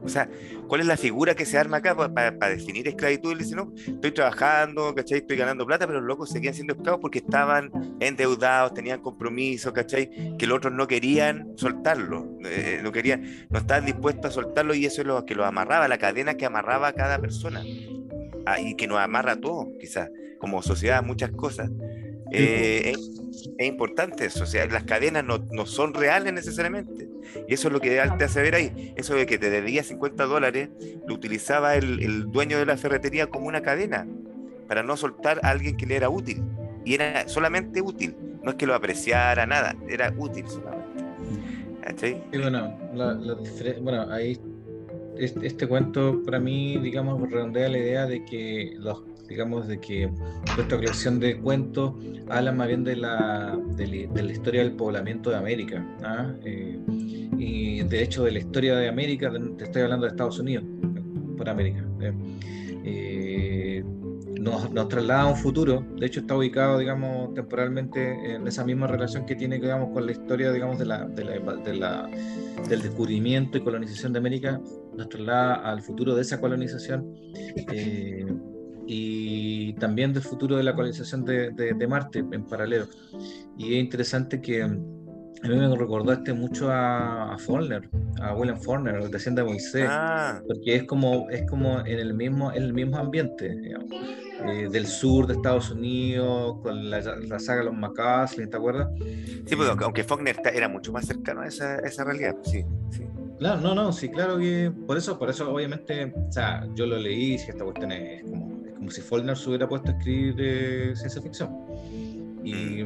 [0.05, 0.29] o sea,
[0.69, 3.33] ¿cuál es la figura que se arma acá para, definir esclavitud?
[3.33, 5.19] Él dice, no, estoy trabajando, ¿cachai?
[5.19, 10.37] Estoy ganando plata, pero los locos seguían siendo esclavos porque estaban endeudados, tenían compromisos, ¿cachai?
[10.37, 14.87] Que los otros no querían soltarlo, eh, no querían, no estaban dispuestos a soltarlo y
[14.87, 17.63] eso es lo que los amarraba, la cadena que amarraba a cada persona
[18.47, 21.71] ah, y que nos amarra a todos, quizás, como sociedad, muchas cosas.
[22.37, 23.11] Eh, es,
[23.67, 27.09] importante eso, o sea, las cadenas no, no son reales necesariamente
[27.49, 28.93] y eso es lo que te hace ver ahí.
[28.97, 30.71] Eso de que te debía 50 dólares,
[31.07, 34.07] lo utilizaba el, dueño de la ferretería como una cadena
[34.69, 36.43] para no soltar a alguien que le era útil.
[36.85, 38.15] Y era solamente útil.
[38.43, 42.21] No es que lo apreciara nada, era útil solamente.
[42.39, 42.79] bueno,
[43.81, 44.39] bueno, ahí
[45.17, 50.11] este, este, cuento para mí, digamos, redondea la idea de que los digamos, de que
[50.57, 51.95] nuestra colección de cuentos
[52.29, 55.85] habla más bien de la, de, la historia del poblamiento de América.
[56.03, 56.33] ¿ah?
[56.45, 56.79] Eh,
[57.39, 60.65] y de hecho, de la historia de América, te estoy hablando de Estados Unidos,
[61.37, 61.85] por América.
[62.01, 62.13] ¿eh?
[62.85, 63.85] Eh,
[64.41, 69.25] nos, traslada a un futuro, de hecho está ubicado, digamos, temporalmente en esa misma relación
[69.25, 72.11] que tiene, digamos, con la historia, digamos, de la, de la, de la
[72.69, 74.61] del descubrimiento y colonización de América,
[74.97, 77.15] nos traslada al futuro de esa colonización
[78.87, 82.87] y también del futuro de la colonización de, de, Marte en paralelo.
[83.57, 87.89] Y es interesante que, a mí me recordaste mucho a, a Faulkner,
[88.21, 92.15] a William Faulkner, el desciende de Moisés, Ah, porque es como, es como en el
[92.15, 93.91] mismo, en el mismo ambiente, digamos,
[94.47, 98.89] eh, del sur de Estados Unidos, con la, la saga de los McCaslin, ¿te acuerdas?
[99.47, 102.37] sí, pues, aunque, Faulkner era mucho más cercano a esa, a esa realidad.
[102.45, 103.05] Sí, sí.
[103.39, 106.97] Claro, no, no, sí, claro que por eso, por eso obviamente, o sea, yo lo
[106.97, 108.54] leí y esta cuestión es como,
[108.85, 111.49] como si Faulkner se hubiera puesto a escribir eh, ciencia ficción.
[112.45, 112.85] Y,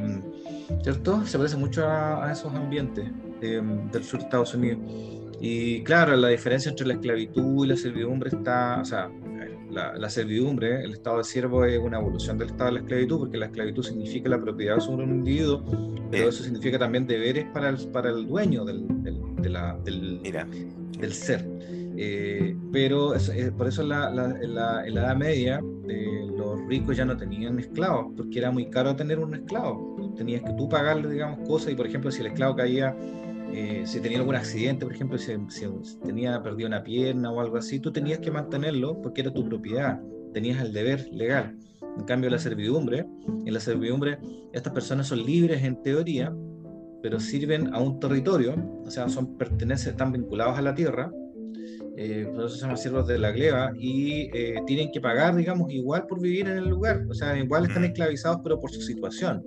[0.81, 1.25] ¿cierto?
[1.25, 3.05] Se parece mucho a, a esos ambientes
[3.41, 4.79] eh, del sur de Estados Unidos.
[5.41, 9.09] Y claro, la diferencia entre la esclavitud y la servidumbre está, o sea,
[9.69, 13.19] la, la servidumbre, el estado de siervo es una evolución del estado de la esclavitud,
[13.19, 15.63] porque la esclavitud significa la propiedad sobre un individuo,
[16.09, 20.21] pero eso significa también deberes para el, para el dueño del, del, de la- del,
[20.97, 21.45] del ser.
[22.01, 26.65] Eh, pero es- es- por eso la, la- en la- la Edad Media eh, los
[26.67, 30.13] ricos ya no tenían esclavos, porque era muy caro tener un esclavo.
[30.15, 32.95] Tenías que tú pagarle, digamos, cosas y, por ejemplo, si el esclavo caía,
[33.51, 35.67] eh, si tenía algún accidente, por ejemplo, si, si
[36.05, 39.99] tenía perdido una pierna o algo así, tú tenías que mantenerlo porque era tu propiedad,
[40.33, 41.57] tenías el deber legal.
[41.97, 43.05] En cambio, la servidumbre,
[43.45, 44.19] en la servidumbre,
[44.53, 46.33] estas personas son libres en teoría,
[47.01, 51.11] pero sirven a un territorio, o sea, son pertenecen, están vinculados a la tierra,
[52.01, 56.05] eh, eso se llaman siervos de la gleba, y eh, tienen que pagar, digamos, igual
[56.07, 59.43] por vivir en el lugar, o sea, igual están esclavizados, pero por su situación.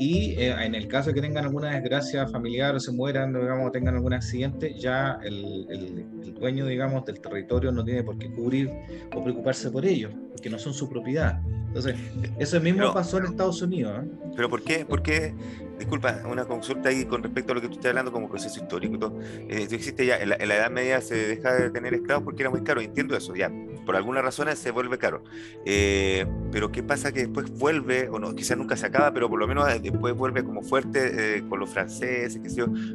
[0.00, 3.68] Y eh, en el caso de que tengan alguna desgracia familiar o se mueran, digamos,
[3.68, 8.16] o tengan algún accidente, ya el, el- el dueño, digamos, del territorio no tiene por
[8.18, 8.70] qué cubrir
[9.16, 11.40] o preocuparse por ellos, porque no son su propiedad.
[11.66, 11.96] Entonces,
[12.38, 14.04] eso mismo Pero- pasó en Estados Unidos.
[14.04, 14.08] ¿eh?
[14.38, 14.84] Pero ¿por qué?
[14.84, 15.34] ¿Por qué?
[15.80, 18.94] Disculpa, una consulta ahí con respecto a lo que tú estás hablando como proceso histórico
[18.94, 19.18] y todo.
[19.20, 22.62] Eh, dijiste ya, en la, Edad Media se deja de tener esclavos porque era muy
[22.62, 23.50] caro, entiendo eso, ya.
[23.84, 25.24] Por algunas razones se vuelve caro.
[25.64, 29.38] Eh, pero ¿qué pasa que después vuelve, o no, quizás nunca se acaba, pero por
[29.38, 32.38] lo menos eh, después vuelve como fuerte eh, con los franceses,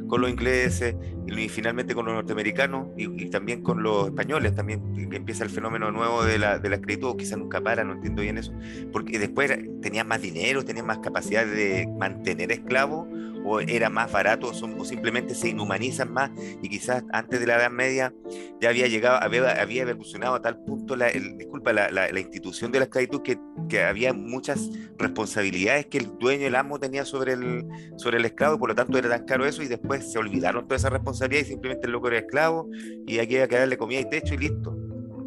[0.08, 0.94] con los ingleses,
[1.26, 4.82] y, finalmente con los norteamericanos, y, también con los españoles, también
[5.12, 8.22] empieza el fenómeno nuevo de la, de la esclavitud, o quizás nunca para, no entiendo
[8.22, 8.52] bien eso,
[8.92, 9.50] porque después
[9.82, 13.08] tenían más dinero, tenían más capacidad de mantener esclavos,
[13.46, 16.30] o era más barato, o, simplemente se inhumanizan más,
[16.62, 18.14] y quizás antes de la Edad Media
[18.58, 22.78] ya había llegado, había, había evolucionado a tal punto la, disculpa, la- la institución de
[22.78, 27.66] la esclavitud que, que había muchas responsabilidades que el dueño, el amo tenía sobre el,
[27.96, 30.64] sobre el esclavo, y por lo tanto era tan caro eso, y después se olvidaron
[30.64, 32.68] toda esa responsabilidad y simplemente el loco era esclavo,
[33.06, 34.74] y aquí había que darle comida y techo y listo.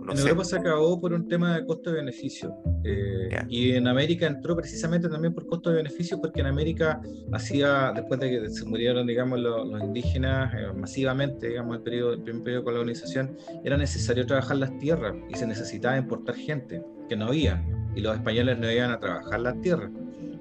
[0.08, 0.24] No en sé.
[0.30, 2.56] Europa se acabó por un tema de costo-beneficio.
[2.84, 3.46] eh, Ya.
[3.50, 7.02] Y en América entró precisamente también por costo-beneficio, porque en América
[7.34, 12.14] hacía, después de que se murieron, digamos, los, los indígenas eh, masivamente, digamos, el, periodo,
[12.14, 16.82] el primer periodo de colonización, era necesario trabajar las tierras y se necesitaba importar gente,
[17.10, 17.64] que no había.
[17.96, 19.92] Y los españoles no iban a trabajar las tierras,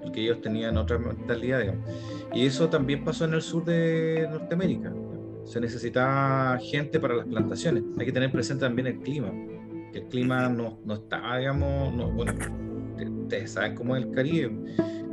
[0.02, 1.84] porque ellos tenían otra mentalidad, digamos.
[2.32, 4.92] Y eso también pasó en el sur de Norteamérica.
[5.44, 7.82] Se necesitaba gente para las plantaciones.
[7.98, 9.32] Hay que tener presente también el clima
[9.94, 12.32] el clima no, no está, digamos, no, bueno,
[13.22, 14.52] ustedes saben cómo es el Caribe,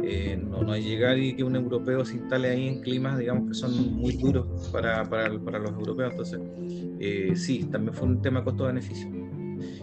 [0.04, 3.48] eh, no, no es llegar y que un europeo se instale ahí en climas, digamos,
[3.50, 6.40] que son muy duros para, para, para los europeos, entonces,
[7.00, 9.10] eh, sí, también fue un tema costo-beneficio.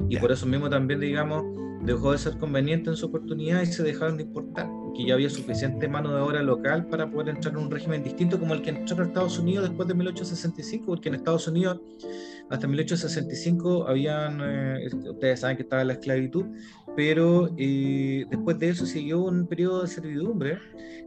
[0.08, 1.44] Y por eso mismo también, digamos,
[1.82, 5.30] dejó de ser conveniente en su oportunidad y se dejaron de importar, que ya había
[5.30, 8.70] suficiente mano de obra local para poder entrar en un régimen distinto como el que
[8.70, 11.80] entró a Estados Unidos después de 1865, porque en Estados Unidos
[12.50, 16.46] hasta 1865 habían, eh, ustedes saben que estaba la esclavitud,
[16.96, 20.58] pero eh, después de eso siguió un periodo de servidumbre,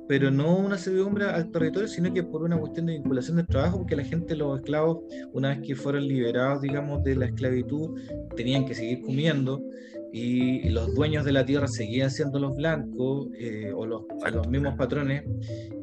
[0.08, 3.80] pero no una servidumbre al territorio, sino que por una cuestión de vinculación del trabajo,
[3.80, 5.00] porque la gente, los esclavos,
[5.34, 8.00] una vez que fueron liberados, digamos, de la esclavitud,
[8.38, 9.62] tenían que seguir comiendo
[10.16, 14.76] y los dueños de la tierra seguían siendo los blancos eh, o los, los mismos
[14.78, 15.24] patrones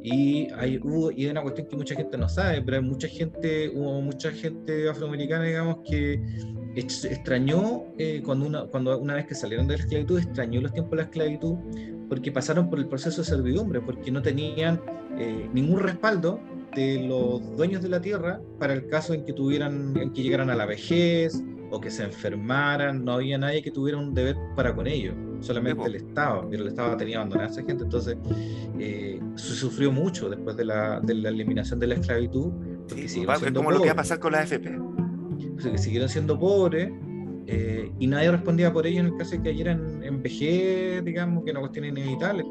[0.05, 3.09] y hay hubo, y es una cuestión que mucha gente no sabe pero hay mucha
[3.09, 6.23] gente hubo mucha gente afroamericana digamos que
[6.77, 10.73] ex- extrañó eh, cuando una cuando una vez que salieron de la esclavitud extrañó los
[10.73, 11.57] tiempos de la esclavitud
[12.09, 14.81] porque pasaron por el proceso de servidumbre porque no tenían
[15.19, 16.39] eh, ningún respaldo
[16.77, 20.51] de los dueños de la tierra para el caso en que tuvieran en que llegaran
[20.51, 24.75] a la vejez o que se enfermaran, no había nadie que tuviera un deber para
[24.75, 28.17] con ellos, solamente el Estado, pero el Estado tenía abandonada a esa gente, entonces
[28.79, 32.53] eh, se sufrió mucho después de la, de la eliminación de la esclavitud,
[32.89, 36.09] porque Sí, es como lo que va a pasar con la o sea, que siguieron
[36.09, 36.91] siendo pobres
[37.47, 41.45] eh, y nadie respondía por ellos en el caso de que cayeran en vejez, digamos,
[41.45, 42.45] que una cuestión inevitable.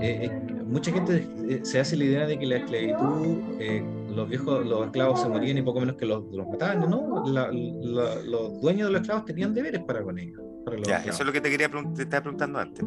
[0.00, 0.30] Eh, eh,
[0.64, 3.82] mucha gente eh, se hace la idea de que la esclavitud, eh,
[4.16, 7.22] los viejos, los esclavos se morían y poco menos que los, los mataban, ¿no?
[7.26, 10.40] La- la- los dueños de los esclavos tenían deberes para con ellos.
[10.64, 11.14] Para los Ya, esclavos.
[11.14, 12.84] eso es lo que te quería pregun- te estaba preguntando antes.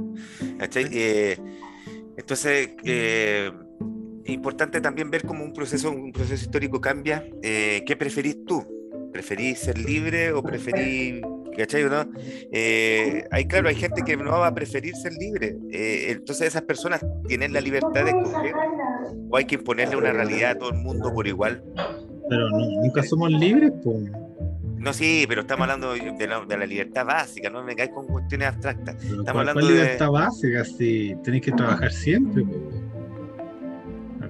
[0.91, 1.37] Eh,
[2.17, 3.51] entonces, eh,
[4.25, 7.23] importante también ver cómo un proceso, un proceso histórico cambia.
[7.41, 8.65] Eh, ¿Qué preferís tú?
[9.11, 11.21] ¿Preferís ser libre o preferís
[11.59, 11.83] ¿cachai?
[11.83, 12.05] ¿no?
[12.51, 15.57] Eh, hay, claro, hay gente que no va a preferir ser libre.
[15.71, 18.53] Eh, entonces esas personas tienen la libertad de escoger
[19.29, 21.63] o hay que imponerle una realidad a todo el mundo por igual.
[22.29, 24.09] Pero nunca somos libres, pues.
[24.77, 28.07] No, sí, pero estamos hablando de la, de la libertad básica, no me caes con
[28.07, 28.95] cuestiones abstractas.
[28.95, 30.63] Estamos ¿Cuál, hablando cuál libertad básica?
[30.63, 32.59] Si tenéis que trabajar siempre, pues.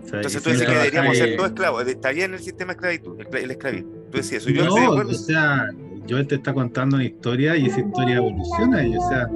[0.02, 1.88] O sea, Entonces tú dices que deberíamos ser todos esclavos.
[1.88, 3.99] Está bien el sistema de esclavitud, el, el esclavismo.
[4.12, 4.50] Tú decías eso.
[4.52, 5.70] Yo no, o sea,
[6.10, 8.84] Joel te está contando una historia y esa historia evoluciona.
[8.86, 9.28] Y, o sea,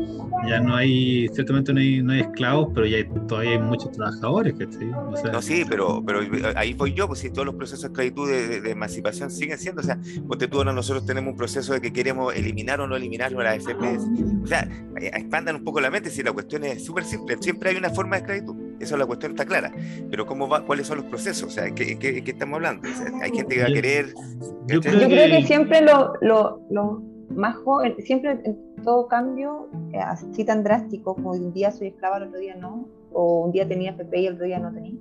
[0.47, 3.91] ya no hay, ciertamente no hay, no hay esclavos, pero ya hay, todavía hay muchos
[3.91, 4.89] trabajadores, ¿cachai?
[4.91, 6.19] O sea, No, sí, pero, pero
[6.55, 9.81] ahí voy yo, pues si todos los procesos de esclavitud, de, de- emancipación siguen siendo,
[9.81, 12.95] o sea, ponte tú, ahora nosotros tenemos un proceso de que queremos eliminar o no
[12.95, 14.05] eliminar la FPS.
[14.43, 14.67] O sea,
[14.99, 17.91] eh, expandan un poco la mente, si la cuestión es súper simple, siempre hay una
[17.91, 19.71] forma de esclavitud, esa es la cuestión, está clara,
[20.09, 21.47] pero ¿cómo va, ¿cuáles son los procesos?
[21.47, 22.87] O sea, ¿en qué, qué- estamos hablando?
[22.89, 24.05] O sea, hay gente que va a Yo- querer...
[24.67, 27.01] yo creo que siempre lo, lo, lo
[27.35, 32.17] más joven, siempre en todo cambio, eh, así tan drástico como un día soy esclava,
[32.17, 34.93] el otro día no, o un día tenía FP y el otro día no tenía.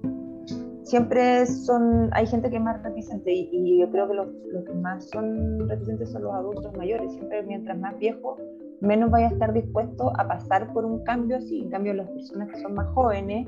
[0.85, 4.65] Siempre son, hay gente que es más reticente y, y yo creo que los, los
[4.65, 7.13] que más son reticentes son los adultos mayores.
[7.13, 8.37] Siempre mientras más viejo,
[8.81, 11.61] menos vaya a estar dispuesto a pasar por un cambio así.
[11.63, 13.47] En cambio, las personas que son más jóvenes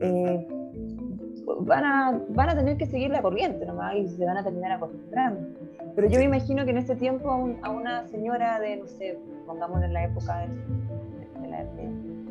[0.00, 0.46] eh,
[1.60, 4.72] van, a, van a tener que seguir la corriente nomás y se van a terminar
[4.72, 5.40] acostumbrando.
[5.94, 8.86] Pero yo me imagino que en ese tiempo a, un- a una señora de, no
[8.86, 10.48] sé, pongámoslo en la época de,
[11.42, 12.21] de la, de-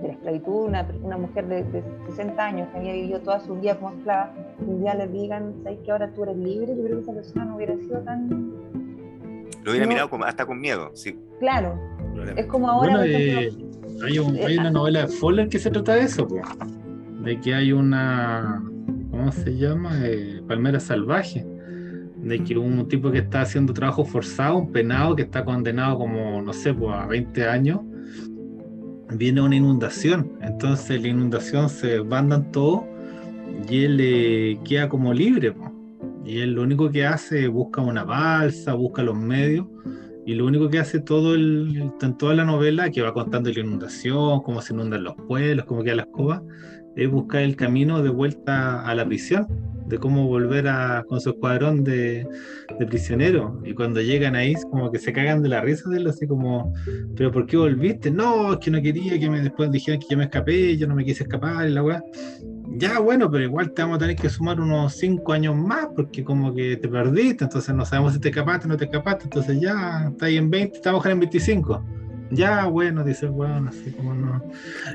[0.00, 3.54] de la esclavitud, una, una mujer de, de 60 años que había vivido toda su
[3.56, 6.74] vida como esclava, y un día le digan, ¿sabes que ahora tú eres libre?
[6.76, 8.28] Yo creo que esa persona no hubiera sido tan
[9.64, 9.88] Lo hubiera no.
[9.92, 11.18] mirado como- hasta con miedo, sí.
[11.40, 11.78] claro.
[12.36, 15.70] Es como ahora, Bueno, eh, ejemplo, hay, un- hay una novela de Fowler que se
[15.70, 16.36] trata de eso, po.
[17.22, 18.62] de que hay una,
[19.10, 19.98] ¿cómo se llama?
[20.04, 21.44] Eh, palmera salvaje,
[22.16, 26.40] de que un tipo que está haciendo trabajo forzado, un penado que está condenado como,
[26.42, 27.80] no sé, pues, a 20 años,
[29.10, 32.82] viene una inundación, entonces la inundación se bandan todos
[33.68, 35.54] y él eh, queda como libre,
[36.24, 39.66] y él lo único que hace busca una balsa, busca los medios
[40.26, 43.60] y lo único que hace todo el, en toda la novela, que va contando la
[43.60, 46.42] inundación, cómo se inundan los pueblos, cómo quedan las covas,
[46.96, 49.46] es buscar el camino de vuelta a la prisión,
[49.88, 52.26] de cómo volver a, con su escuadrón de,
[52.78, 53.52] de prisioneros.
[53.64, 56.72] Y cuando llegan ahí, como que se cagan de la risa de él, así como,
[57.16, 58.10] ¿pero por qué volviste?
[58.10, 60.94] No, es que no quería, que me, después dijeron que yo me escapé, yo no
[60.94, 62.02] me quise escapar, y la weá.
[62.78, 66.22] Ya, bueno, pero igual te vamos a tener que sumar unos cinco años más porque
[66.22, 69.60] como que te perdiste, entonces no sabemos si te escapaste o no te escapaste, entonces
[69.60, 71.82] ya, está ahí en 20, estamos en 25.
[72.32, 74.42] Ya, bueno, dice el weón, así como no.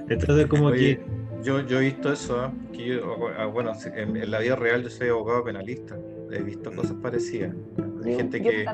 [0.10, 1.06] Entonces como Oye, que,
[1.44, 2.50] yo, yo he visto eso, ¿eh?
[2.74, 5.98] que yo, ah, bueno, en, en la vida real yo soy abogado penalista,
[6.32, 7.56] he visto cosas parecidas.
[8.04, 8.66] Hay gente que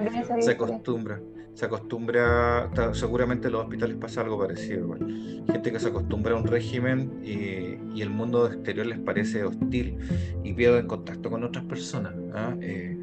[0.41, 1.22] se acostumbra,
[1.53, 4.82] se acostumbra, seguramente en los hospitales pasa algo parecido.
[4.82, 5.43] igual.
[5.51, 9.97] Gente que se acostumbra a un régimen y, y el mundo exterior les parece hostil
[10.43, 12.13] y pierden contacto con otras personas.
[12.34, 12.55] ¿ah?
[12.61, 12.95] Eh,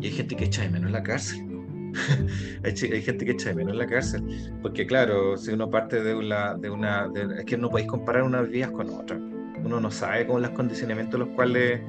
[0.00, 1.49] y hay gente que echa de menos la cárcel.
[2.64, 4.22] hay, gente que echa de menos la cárcel,
[4.62, 8.48] porque claro, si uno parte de una, de una es que no podéis comparar unas
[8.48, 9.20] vidas con otras.
[9.62, 11.80] Uno no sabe con los condicionamientos los cuales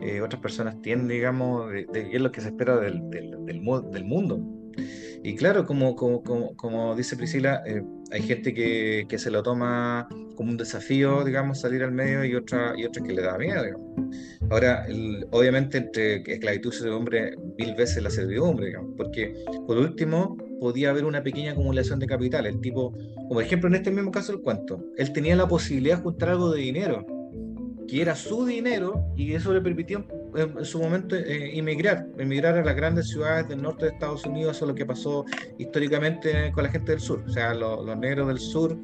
[0.00, 4.40] eh, otras personas tienen, digamos, de, qué es lo que se espera del, del mundo.
[5.22, 9.42] Y claro, como, como, como, como dice Priscila, eh, hay gente que, que se lo
[9.42, 13.36] toma como un desafío, digamos, salir al medio y otra, y otra que le da
[13.38, 13.86] miedo, digamos.
[14.50, 19.34] Ahora, el- obviamente entre esclavitud y servidumbre, mil veces la servidumbre, digamos, porque
[19.66, 22.46] por último podía haber una pequeña acumulación de capital.
[22.46, 25.96] El tipo, como por ejemplo en este mismo caso del cuento, él tenía la posibilidad
[25.96, 27.04] de juntar algo de dinero,
[27.88, 30.04] que era su dinero, y eso le permitió eh,
[30.36, 34.56] en su momento eh, emigrar, emigrar a las grandes ciudades del norte de Estados Unidos,
[34.56, 35.24] eso es lo que pasó
[35.58, 37.22] históricamente con la gente del sur.
[37.26, 38.76] O sea, lo- los negros del sur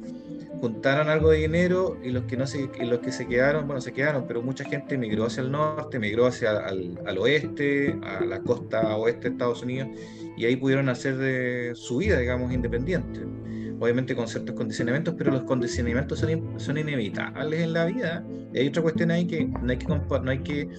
[0.59, 3.81] juntaron algo de dinero y los que no se, y los que se quedaron, bueno,
[3.81, 8.23] se quedaron, pero mucha gente emigró hacia el norte, emigró hacia al, al oeste, a
[8.23, 9.89] la costa oeste de Estados Unidos,
[10.37, 13.21] y ahí pudieron hacer de su vida, digamos, independiente.
[13.79, 18.25] Obviamente con ciertos condicionamientos, pero los condicionamientos son, son inevitables en la vida.
[18.53, 20.69] Y hay otra cuestión ahí que no hay que, no hay que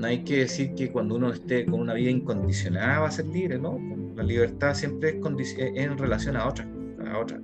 [0.00, 3.26] no hay que decir que cuando uno esté con una vida incondicionada va a ser
[3.26, 3.78] libre, ¿no?
[4.16, 6.66] La libertad siempre es, es en relación a otras,
[7.06, 7.40] a otras,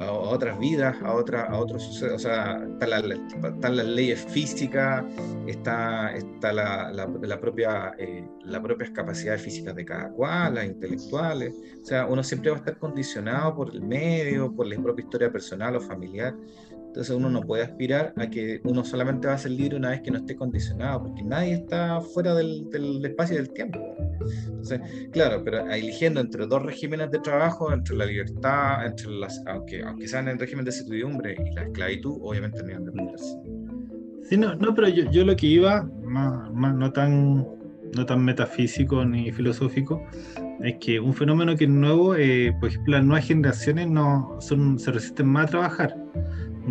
[0.00, 2.02] a otras vidas, a, otra, a otros.
[2.02, 5.04] O sea, están las, están las leyes físicas,
[5.46, 10.64] está, está la, la, la propia, eh, las propias capacidades físicas de cada cual, las
[10.64, 11.54] intelectuales.
[11.82, 15.30] O sea, uno siempre va a estar condicionado por el medio, por la propia historia
[15.30, 16.34] personal o familiar.
[16.96, 20.00] Entonces uno no puede aspirar a que uno solamente va a ser libre una vez
[20.00, 23.78] que no esté condicionado, porque nadie está fuera del, espacio y del tiempo.
[24.48, 24.80] Entonces,
[25.12, 30.08] claro, pero eligiendo entre dos regímenes de trabajo, entre la libertad, entre las, aunque, aunque
[30.08, 33.16] sean en régimen de servidumbre y la esclavitud, obviamente no iban a.
[34.22, 37.46] Sí, no, no pero yo, yo lo que iba, más, más no tan
[37.94, 40.02] no tan metafísico ni filosófico,
[40.62, 44.78] es que un fenómeno que es nuevo, eh, por ejemplo, las nuevas generaciones no son,
[44.78, 45.96] se resisten más a trabajar.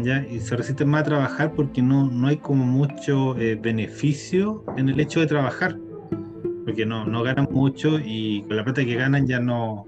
[0.02, 0.26] ¿ya?
[0.28, 4.90] Y se resisten más a trabajar porque no, no hay como mucho eh, beneficio en
[4.90, 5.78] el hecho de trabajar.
[6.66, 9.86] Porque no, no ganan mucho y con la plata que ganan ya no,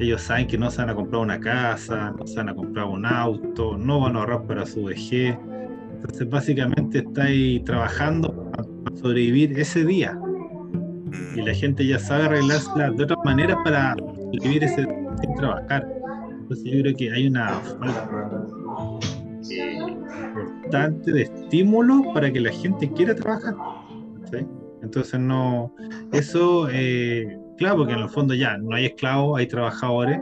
[0.00, 2.86] ellos saben que no se van a comprar una casa, no se van a comprar
[2.86, 5.36] un auto, no van a ahorrar para su vejez.
[5.92, 8.64] Entonces básicamente estáis trabajando para
[8.96, 10.18] sobrevivir ese día
[11.34, 13.96] y la gente ya sabe arreglarse de otras maneras para
[14.42, 14.86] vivir ese
[15.20, 15.86] sin trabajar.
[16.30, 18.10] Entonces yo creo que hay una falta
[20.28, 23.54] importante de estímulo para que la gente quiera trabajar.
[24.82, 25.74] Entonces no,
[26.12, 30.20] eso, eh, claro, porque en el fondo ya no hay esclavos, hay trabajadores,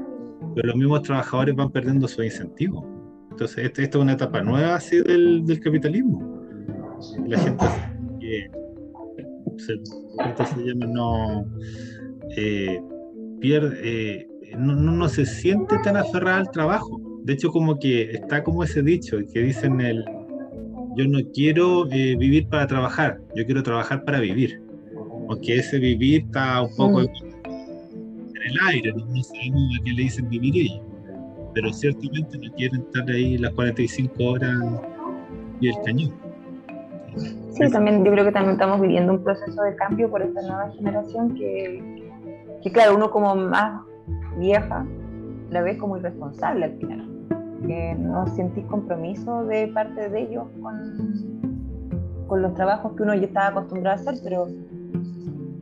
[0.54, 2.86] pero los mismos trabajadores van perdiendo su incentivo.
[3.32, 6.40] Entonces esta, es una etapa nueva así del, del capitalismo.
[7.26, 7.64] La gente
[10.74, 11.46] no,
[12.36, 12.80] eh,
[13.40, 14.28] pierde, eh,
[14.58, 17.00] no, no, se siente tan aferrada al trabajo.
[17.24, 20.04] De hecho, como que está como ese dicho que dicen el,
[20.96, 24.60] yo no quiero eh, vivir para trabajar, yo quiero trabajar para vivir.
[25.28, 27.08] Aunque ese vivir está un poco mm.
[27.44, 30.80] en el aire, no, sabemos a qué le dicen vivir ellos.
[31.54, 34.58] Pero ciertamente no quieren estar ahí las 45 horas
[35.60, 36.31] y el cañón.
[37.16, 40.70] Sí, también yo creo que también estamos viviendo un proceso de cambio por esta nueva
[40.70, 42.10] generación que,
[42.62, 43.82] que claro, uno como más
[44.38, 44.86] vieja
[45.50, 47.08] la ve como irresponsable al final,
[47.66, 53.26] que no sentís compromiso de parte de ellos con, con los trabajos que uno ya
[53.26, 54.46] estaba acostumbrado a hacer, pero,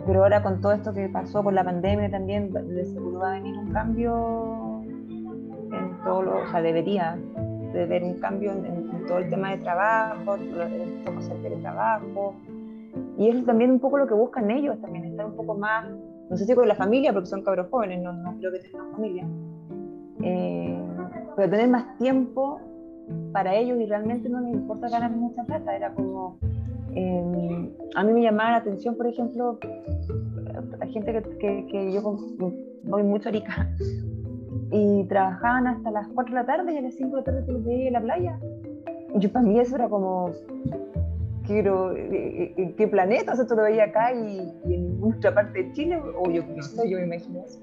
[0.07, 3.35] pero ahora con todo esto que pasó con la pandemia también, de seguro va a
[3.35, 7.19] venir un cambio en todo lo, o sea, debería
[7.73, 10.37] de ver un cambio en, todo el tema de trabajo,
[11.05, 12.35] cómo hacer teletrabajo.
[13.19, 15.87] Y es también un poco lo que buscan ellos, también estar un poco más,
[16.29, 18.93] no sé si con la familia, porque son cabros jóvenes, no, no creo que tengan
[18.93, 19.27] familia,
[20.23, 20.79] eh,
[21.37, 22.61] pero tener más tiempo
[23.33, 25.77] para ellos y realmente no les importa ganar mucha plata.
[25.77, 26.39] Era como,
[26.95, 29.59] eh, a mí me llamaba la atención, por ejemplo,
[30.81, 32.17] hay gente que, que, que yo
[32.85, 33.69] voy mucho a Arica
[34.71, 37.45] y trabajaban hasta las 4 de la tarde y a las 5 de la tarde
[37.45, 38.39] se los veía en la playa.
[39.15, 40.33] Y yo para mí eso era como,
[41.47, 43.33] quiero, eh, eh, ¿qué planeta?
[43.33, 46.63] O sea, tú lo veía acá y, en otra parte de Chile, o yo no
[46.63, 47.61] sé, yo me imagino eso.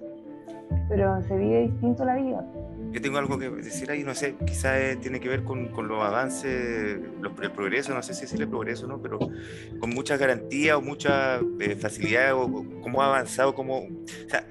[0.89, 2.45] Pero se vive distinto la vida.
[2.91, 6.01] Yo tengo algo que decir ahí, no sé, quizás tiene que ver con, con los
[6.03, 9.19] avances, los, el progreso, no sé si el progreso o no, pero
[9.79, 13.79] con muchas garantías o mucha eh, facilidad, o, cómo ha avanzado, cómo...
[13.79, 14.45] O sea,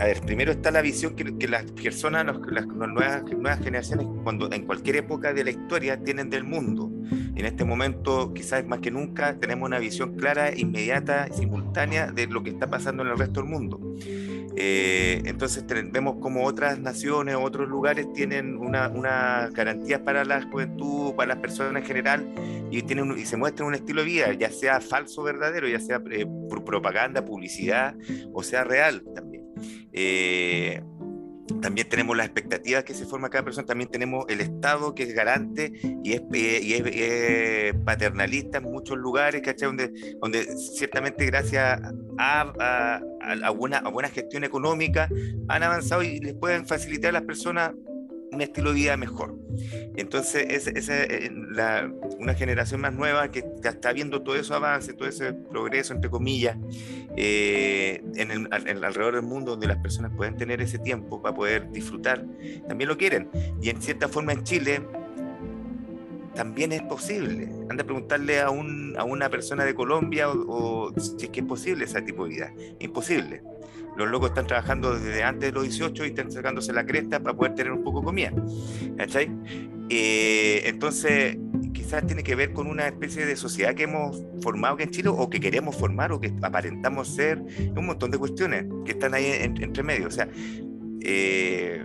[0.00, 4.96] a ver, primero está la visión que, las personas, las, nuevas, generaciones, cuando en cualquier
[4.96, 6.90] época de la historia tienen del mundo.
[7.10, 12.44] En este momento, quizás más que nunca, tenemos una visión clara, inmediata, simultánea de lo
[12.44, 13.80] que está pasando en el resto del mundo.
[14.60, 21.14] Eh, entonces vemos como otras naciones, otros lugares tienen una, una garantías para la juventud,
[21.14, 22.34] para las personas en general,
[22.70, 26.00] y, tienen, y se muestran un estilo de vida, ya sea falso verdadero, ya sea
[26.10, 26.26] eh,
[26.64, 27.96] propaganda, publicidad,
[28.32, 29.37] o sea real también.
[29.92, 30.82] Eh,
[31.62, 35.14] también tenemos las expectativas que se forma cada persona, también tenemos el Estado que es
[35.14, 35.72] garante
[36.04, 39.68] y es, eh, es, paternalista en muchos lugares, ¿cachai?
[39.68, 41.80] Donde, donde ciertamente gracias
[42.18, 43.00] a,
[43.40, 45.08] a, buena, a buena gestión económica
[45.48, 47.72] han avanzado y les pueden facilitar a las personas
[48.32, 49.34] un estilo de vida mejor.
[49.96, 51.30] Entonces, es, eh,
[52.18, 56.56] una generación más nueva que está viendo todo eso avance, todo ese progreso, entre comillas,
[57.16, 61.70] eh, en, el, alrededor del mundo donde las personas pueden tener ese tiempo para poder
[61.70, 62.24] disfrutar,
[62.66, 63.30] también lo quieren.
[63.60, 64.82] Y en cierta forma en Chile
[66.34, 67.48] también es posible.
[67.68, 71.46] Anda a preguntarle a, un, a una persona de Colombia o, si es que es
[71.46, 72.52] posible ese tipo de vida.
[72.78, 73.42] Imposible
[73.98, 77.36] los locos están trabajando desde antes de los 18 y están sacándose la cresta para
[77.36, 78.32] poder tener un poco de comida.
[78.96, 79.28] ¿Cachai?
[79.90, 81.36] Eh, entonces,
[81.72, 85.08] quizás tiene que ver con una especie de sociedad que hemos formado aquí en Chile
[85.08, 87.42] o que queremos formar o que aparentamos ser,
[87.76, 90.06] un montón de cuestiones que están ahí entre medio.
[90.06, 90.28] O sea,
[91.00, 91.84] eh,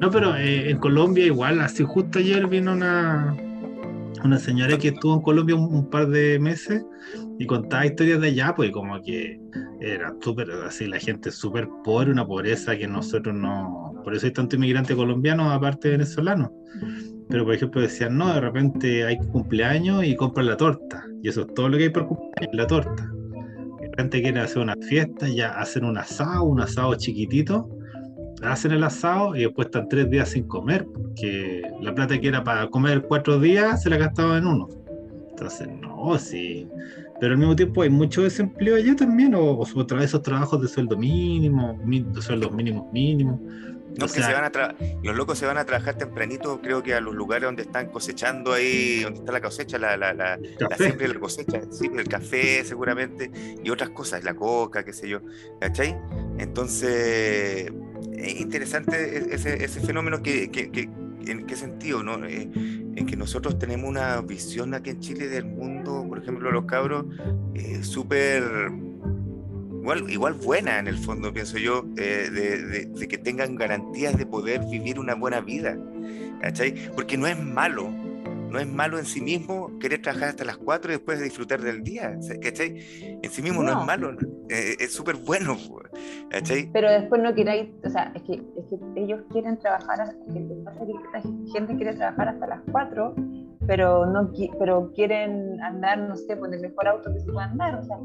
[0.00, 3.36] no, pero eh, en Colombia igual, así justo ayer vino una,
[4.24, 6.84] una señora que estuvo en Colombia un, par de meses
[7.38, 9.40] y contaba historias de allá, pues como que
[9.80, 14.32] era súper, así la gente súper pobre, una pobreza que nosotros no, por eso hay
[14.32, 16.52] tanto inmigrante colombiano aparte venezolano.
[17.28, 21.04] pero por ejemplo decían, no, de repente hay cumpleaños y compran la torta.
[21.22, 23.10] Y eso es todo lo que hay por cumpleaños, la torta.
[23.80, 27.68] De repente quieren hacer una fiesta, ya hacen un asado, un asado chiquitito,
[28.42, 32.42] hacen el asado y después están tres días sin comer, porque la plata que era
[32.42, 34.68] para comer cuatro días se la gastaban en uno.
[35.30, 36.68] Entonces, no, sí.
[37.20, 40.68] Pero al mismo tiempo hay mucho desempleo allá también, o, o vez esos trabajos de
[40.68, 41.78] sueldo mínimo,
[42.20, 43.40] sueldos mínimos mínimos.
[43.98, 46.82] No, O que sea, se van a los locos se van a trabajar tempranito, creo
[46.82, 50.36] que a los lugares donde están cosechando ahí, donde está la cosecha, la, la, la,
[50.38, 53.30] la y la cosecha, sí, el café seguramente,
[53.62, 55.20] y otras cosas, la coca, qué sé yo,
[55.60, 55.94] ¿cachai?
[56.38, 57.70] Entonces,
[58.16, 60.88] es interesante e- ese, ese fenómeno que, que- que-
[61.26, 62.02] ¿en qué sentido?
[62.02, 62.24] No?
[62.26, 66.64] Eh, en que nosotros tenemos una visión aquí en Chile del mundo, por ejemplo, los
[66.66, 67.06] cabros,
[67.54, 68.42] eh, súper
[69.82, 74.16] igual, igual buena en el fondo, pienso yo, eh, de, de- de que tengan garantías
[74.16, 75.76] de poder vivir una buena vida,
[76.40, 76.74] ¿cachai?
[76.94, 80.92] Porque no es malo, no es malo en sí mismo querer trabajar hasta las 4
[80.92, 83.18] y después disfrutar del día, ¿cachai?
[83.22, 83.80] En sí mismo no, No.
[83.80, 84.12] es malo,
[84.48, 85.56] eh, es súper bueno,
[86.30, 86.70] ¿cachai?
[86.72, 90.40] Pero después no queráis, o sea, es que, es que ellos quieren trabajar, hasta- que
[90.64, 90.78] pasa
[91.18, 93.14] es que gente quiere trabajar hasta las 4,
[93.66, 97.46] pero no qui- pero quieren andar, no sé, con el mejor auto que se pueda
[97.46, 97.96] andar, o sea,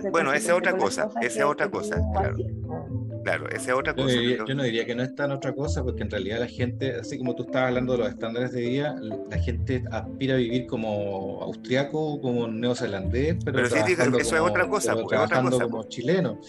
[0.00, 2.36] ser bueno, esa es otra cosa, esa es otra cosa, claro.
[3.24, 4.18] Claro, esa es otra Yo no, cosa.
[4.18, 6.48] diría, pero- yo no diría que no es tan otra cosa, porque en realidad la
[6.48, 8.96] gente, así como tú estabas hablando de los estándares de vida,
[9.30, 14.68] la gente aspira a vivir como austriaco, como neozelandés, pero, Pero sí, eso es otra
[14.68, 15.88] cosa, es otra cosa, como po.
[15.88, 16.40] chileno.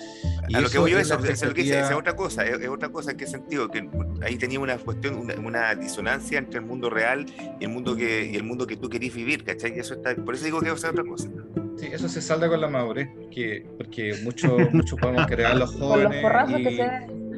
[0.47, 2.15] Y a lo que voy yo es es lo que dice, esa es perspectiva- otra
[2.15, 3.69] cosa, es, es otra cosa, ¿en qué sentido?
[3.69, 3.87] Que
[4.23, 7.27] ahí tenía una cuestión, una, una disonancia entre el mundo real
[7.59, 9.77] y el mundo que, y el mundo que tú querís vivir, ¿cachai?
[9.77, 11.29] Eso está, por eso digo que es otra cosa.
[11.77, 15.71] Sí, eso se salda con la madurez, porque, porque mucho, mucho podemos creer a los
[15.73, 16.13] Con jóvenes.
[16.13, 16.89] los porrazos y- que.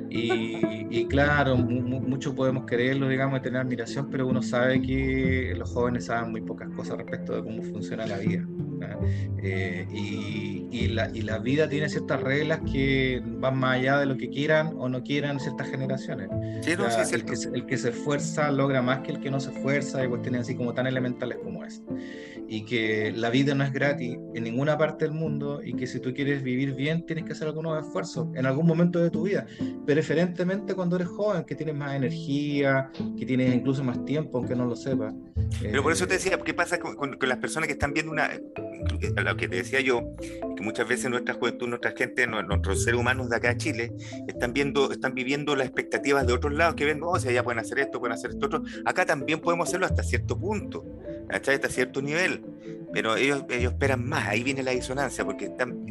[0.10, 4.82] Y, y claro, mu- mu- mucho podemos quererlo, digamos, y tener admiración, pero uno sabe
[4.82, 8.46] que los jóvenes saben muy pocas cosas respecto de cómo funciona la vida.
[9.42, 14.06] Eh, y, y la, y la vida tiene ciertas reglas que van más allá de
[14.06, 16.30] lo que quieran o no quieran ciertas generaciones.
[16.62, 19.20] Sí, no, sí, sea, el, que se, el que se esfuerza logra más que el
[19.20, 21.82] que no se esfuerza y cuestiones así como tan elementales como es.
[22.48, 26.00] Y que la vida no es gratis en ninguna parte del mundo y que si
[26.00, 29.48] tú quieres vivir bien tienes que hacer algunos esfuerzos en algún momento de tu vida,
[29.86, 34.66] preferentemente cuando eres joven, que tienes más energía, que tienes incluso más tiempo, aunque no
[34.66, 35.14] lo sepas.
[35.62, 37.94] Pero por eso te Eh, decía, ¿qué pasa con, con- con las personas que están
[37.94, 38.30] viendo una...
[39.18, 40.02] a Lo que te decía yo,
[40.56, 43.92] que muchas veces nuestra juventud, nuestra gente, nu- nuestros seres humanos de acá de Chile,
[44.28, 47.60] están viendo, están viviendo las expectativas de otros lados, que ven, oh, si allá pueden
[47.60, 48.64] hacer esto, pueden hacer esto otro.
[48.86, 50.86] Acá también podemos hacerlo hasta cierto punto,
[51.30, 51.56] ¿cachai?
[51.56, 52.44] hasta cierto nivel.
[52.94, 55.86] Pero ellos, ellos esperan más, ahí viene la disonancia, porque están,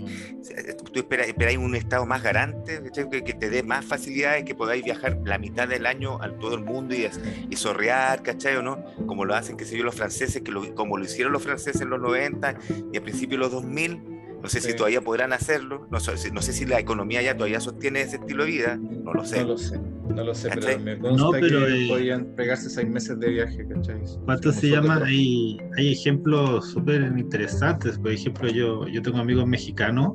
[0.93, 2.80] tú esperas, esperáis un estado más garante,
[3.24, 6.62] que te dé más facilidades, que podáis viajar la mitad del año a todo el
[6.64, 7.07] mundo y,
[7.51, 8.82] y sorrear, ¿cachai o no?
[9.07, 11.82] Como lo hacen, qué sé yo, los franceses, que lo- como lo hicieron los franceses
[11.82, 12.55] en los 90
[12.93, 14.03] y a principios de los 2000,
[14.43, 14.77] no sé si Sí.
[14.77, 18.45] todavía podrán hacerlo, no, sé- no sé si la economía ya todavía sostiene ese estilo
[18.45, 19.41] de vida, no lo sé.
[19.41, 19.81] No lo sé,
[20.15, 20.75] no lo sé, ¿Cachai?
[20.75, 24.03] pero me consta No, pero, que eh, podían pegarse seis meses de viaje, ¿cachai?
[24.27, 25.03] ¿Cuánto Como se llama?
[25.07, 27.99] Hay, hay ejemplos súper interesantes.
[27.99, 30.12] Por ejemplo, yo, yo tengo amigos mexicanos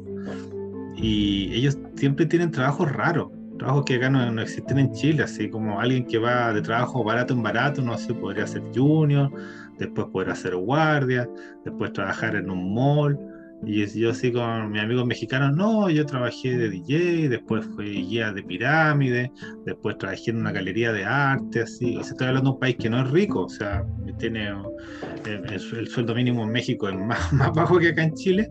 [0.96, 5.50] y ellos siempre tienen trabajos raros, trabajos que acá no, no existen en Chile, así
[5.50, 9.32] como alguien que va de trabajo barato en barato, no sé, podría ser junior,
[9.80, 11.28] después podrá ser guardia,
[11.66, 13.18] después trabajar en un mall.
[13.66, 18.32] Y yo así con mis amigos mexicanos, no, yo trabajé de DJ, después fui guía
[18.32, 19.34] de pirámide,
[19.66, 21.98] después trabajé en una galería de arte, así.
[21.98, 23.86] O sea, estoy hablando de un país que no es rico, o sea,
[24.18, 28.14] tiene eh, el, el sueldo mínimo en México es más, más bajo que acá en
[28.14, 28.50] Chile,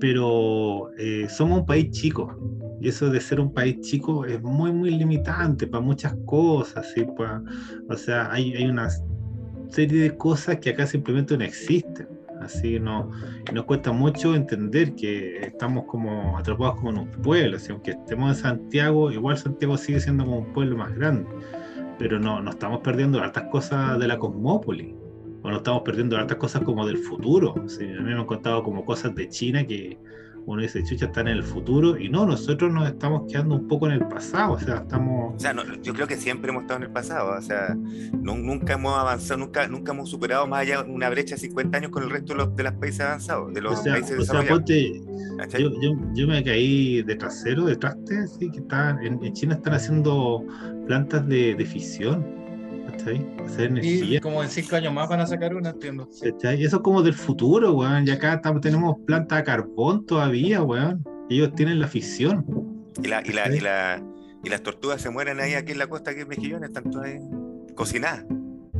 [0.00, 2.36] pero eh, somos un país chico.
[2.80, 6.86] Y eso de ser un país chico es muy, muy limitante para muchas cosas.
[6.94, 7.04] ¿sí?
[7.16, 7.42] Pa-
[7.88, 8.88] o sea, hay, hay una
[9.68, 12.08] serie de cosas que acá simplemente no existen.
[12.40, 13.10] Así no,
[13.50, 17.56] y nos cuesta mucho entender que estamos como atrapados como en un pueblo.
[17.56, 21.28] así, aunque estemos en Santiago, igual Santiago sigue siendo como un pueblo más grande.
[21.98, 24.94] Pero no, no estamos perdiendo hartas cosas de la cosmópolis.
[25.42, 27.54] O no estamos perdiendo hartas cosas como del futuro.
[27.64, 29.98] así, a mí me han contado como cosas de China que
[30.48, 31.98] uno dice, chucha, están en el futuro.
[31.98, 34.52] Y no, nosotros nos estamos quedando un poco en el pasado.
[34.52, 37.38] O sea, estamos O sea, no, yo creo que siempre hemos estado en el pasado,
[37.38, 37.76] o sea,
[38.20, 41.90] no- nunca hemos avanzado, nunca, nunca hemos superado más allá una brecha de 50 años
[41.90, 44.24] con el resto de los, de los países avanzados, de los O sea, países o
[44.24, 45.02] sea, ponte,
[45.58, 49.54] yo, yo, yo me caí de trasero, de traste, sí, que están, en, en China
[49.54, 50.44] están haciendo
[50.86, 52.24] plantas de, de fisión,
[52.98, 53.26] ¿cachai?
[53.44, 56.08] Hacer Y como en cinco años más van a sacar una, entiendo.
[56.22, 56.62] ¿cachai?
[56.62, 61.04] Eso es como del futuro, weón, y acá estamos, tenemos plantas de carbón todavía, weón,
[61.30, 62.44] ellos tienen la fisión.
[63.02, 64.02] Y, la, y, la, y, la,
[64.44, 67.06] y las tortugas se mueren ahí aquí en la costa, aquí en Mejillones, están todas
[67.06, 67.18] ahí
[67.74, 68.24] cocinadas.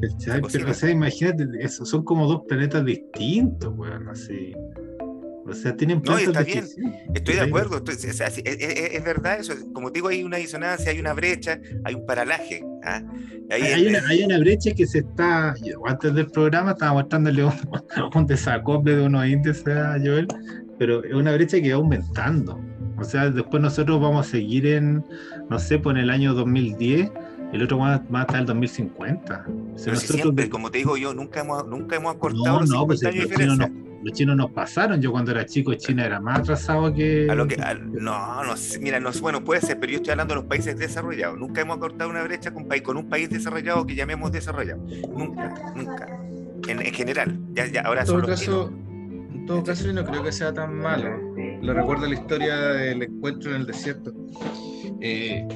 [0.01, 0.43] ¿Cachai?
[0.53, 4.53] Pero, o sea, imagínate, eso, son como dos planetas distintos, weón, así.
[5.49, 6.95] O sea, tienen No, y está plantas bien.
[7.15, 9.55] Estoy de acuerdo, estoy- es, es- es- es- es verdad eso.
[9.73, 12.63] Como digo, hay una disonancia, hay una brecha, hay un paralaje.
[12.85, 13.03] ¿ah?
[13.51, 15.55] Hay una, hay una brecha que se está,
[15.87, 17.53] antes del programa estaba mostrándole un,
[18.15, 20.29] un desacople de unos índices a Joel,
[20.79, 22.61] pero es una brecha que va aumentando.
[22.99, 25.05] O sea, después nosotros vamos a seguir en,
[25.49, 27.11] no sé, en el año 2010,
[27.53, 29.47] el otro va, va a estar el 2050.
[29.75, 32.69] O sea, si siempre, como te digo yo, nunca hemos, nunca hemos acortado no, los
[32.71, 33.69] no, 50 pues años de diferencia.
[33.69, 35.01] nos, los chinos nos pasaron.
[35.01, 37.27] Yo cuando era chico, China era más atrasado que...
[37.31, 39.97] A lo que, al- no, no sé, mira, no, sé, bueno, puede ser, pero yo
[39.99, 41.39] estoy hablando de los países desarrollados.
[41.39, 44.81] Nunca hemos acortado una brecha con, país, con un país desarrollado que llamemos desarrollado.
[45.17, 46.07] Nunca, nunca.
[46.69, 49.35] En, en general, ya, ya, ahora En son todo los caso, chinos.
[49.35, 51.11] en todo caso, yo no creo que sea tan malo.
[51.63, 54.13] Lo recuerdo la historia del encuentro en el desierto.
[55.01, 55.47] Eh,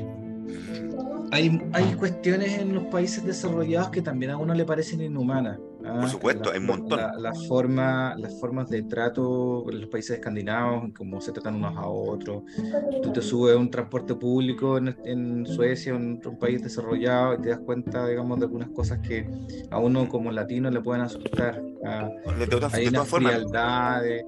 [1.30, 5.58] hay, hay cuestiones en los países desarrollados que también a uno le parecen inhumanas.
[5.84, 6.00] ¿Ah?
[6.00, 6.98] Por supuesto, La- hay un montón.
[6.98, 11.76] la- la forma, las formas de trato en los países escandinavos, cómo se tratan unos
[11.76, 12.42] a otros.
[13.02, 17.42] Tú te subes a un transporte público en, en Suecia en otro país desarrollado y
[17.42, 19.28] te das cuenta, digamos, de algunas cosas que
[19.70, 21.62] a uno como latino le pueden asustar.
[21.84, 22.08] ¿ah?
[22.38, 24.02] De, todas- hay de todas formas, frialdad.
[24.02, 24.24] de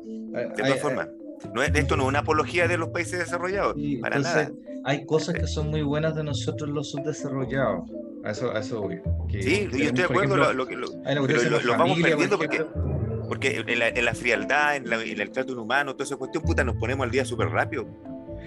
[0.56, 1.08] todas formas.
[1.54, 4.80] No es, esto no es una apología de los países desarrollados, Y para entonces, nada.
[4.84, 7.90] hay cosas que son muy buenas de nosotros los subdesarrollados.
[8.24, 9.00] A eso, a eso voy.
[9.28, 10.22] Que Sí, yo estoy de acuerdo.
[10.22, 12.38] ejemplo, lo- lo que- pero vamos por perdiendo
[13.28, 16.42] porque, en la, en la frialdad, en, la- en el trato inhumano, toda esa cuestión,
[16.44, 17.86] puta, nos ponemos al día súper rápido.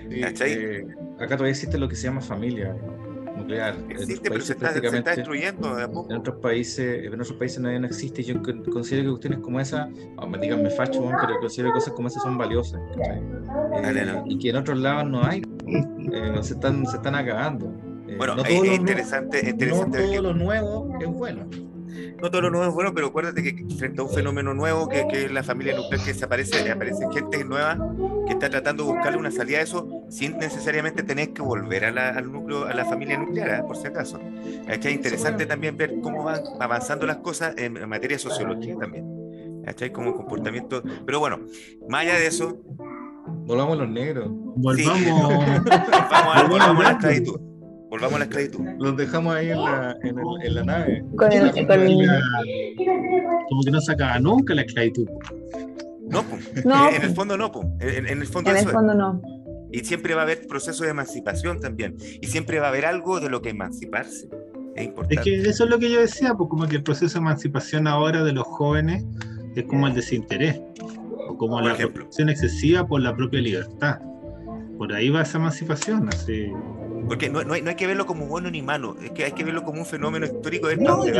[0.09, 0.86] Eh,
[1.19, 2.75] acá todavía existe lo que se llama familia
[3.36, 3.75] nuclear.
[3.89, 6.11] Existe, pero se está, se está prácticamente- destruyendo de a poco.
[6.11, 8.23] En otros países, en otros países no, no existe.
[8.23, 11.93] Yo con- considero que cuestiones como esa, oh, me díganme facho, pero considero que cosas
[11.93, 12.80] como esas son valiosas.
[12.99, 13.21] Eh,
[13.82, 14.23] Dale, no.
[14.28, 15.41] Y que en otros lados no hay.
[15.67, 17.71] Eh, se, están, se están acabando.
[18.08, 20.34] Eh, Bueno, no es, todo es lo nu- interesante, es interesante no ver que todo
[20.34, 21.45] lo nuevo es bueno.
[22.22, 25.08] no todo lo nuevo es bueno, pero acuérdate que frente a un fenómeno nuevo que,
[25.08, 27.78] que es la familia nuclear, que desaparece, aparece gente nueva
[28.26, 31.91] que está tratando de buscarle una salida a eso sin necesariamente tener que volver a
[31.91, 33.64] la, al núcleo, a la familia nuclear, ¿eh?
[33.66, 34.20] por si acaso.
[34.68, 34.93] ¿Cachai?
[34.93, 39.62] interesante también ver cómo van avanzando las cosas en, en materia de sociología también.
[39.66, 39.91] ¿Cachai?
[39.91, 40.82] Como comportamiento.
[41.05, 41.39] Pero bueno,
[41.89, 42.58] más allá de eso,
[43.45, 44.28] Volvamos a los negros.
[44.30, 45.01] Volvamos.
[45.05, 45.66] volvamos
[46.12, 47.39] a, Volvamos a la esclavitud.
[47.89, 48.65] Volvamos a la esclavitud.
[48.79, 51.05] Los dejamos ahí en la, en el- en la nave.
[51.15, 52.07] Con el, Sí, con el-
[53.49, 55.07] Como que no se acaba nunca la esclavitud.
[56.09, 56.65] No, pues.
[56.65, 57.65] No, en el fondo no, pues.
[57.79, 58.71] En, en el fondo en el es.
[58.71, 59.21] fondo no.
[59.71, 61.95] Y siempre va a haber proceso de emancipación también.
[62.21, 64.29] Y siempre va a haber algo de lo que emanciparse.
[64.75, 65.15] Es importante.
[65.15, 67.88] Es que eso es lo que yo decía, pues como que el proceso de emancipación
[67.88, 69.05] ahora de los jóvenes
[69.55, 70.61] es como el desinterés,
[71.27, 72.05] o como Por la ejemplo.
[72.05, 73.99] excesiva por la propia libertad.
[74.78, 76.51] Por ahí va esa emancipación, así.
[77.07, 79.32] Porque no, no hay, no hay que verlo como bueno ni malo, es que hay
[79.32, 81.13] que verlo como un fenómeno histórico de No, yo-.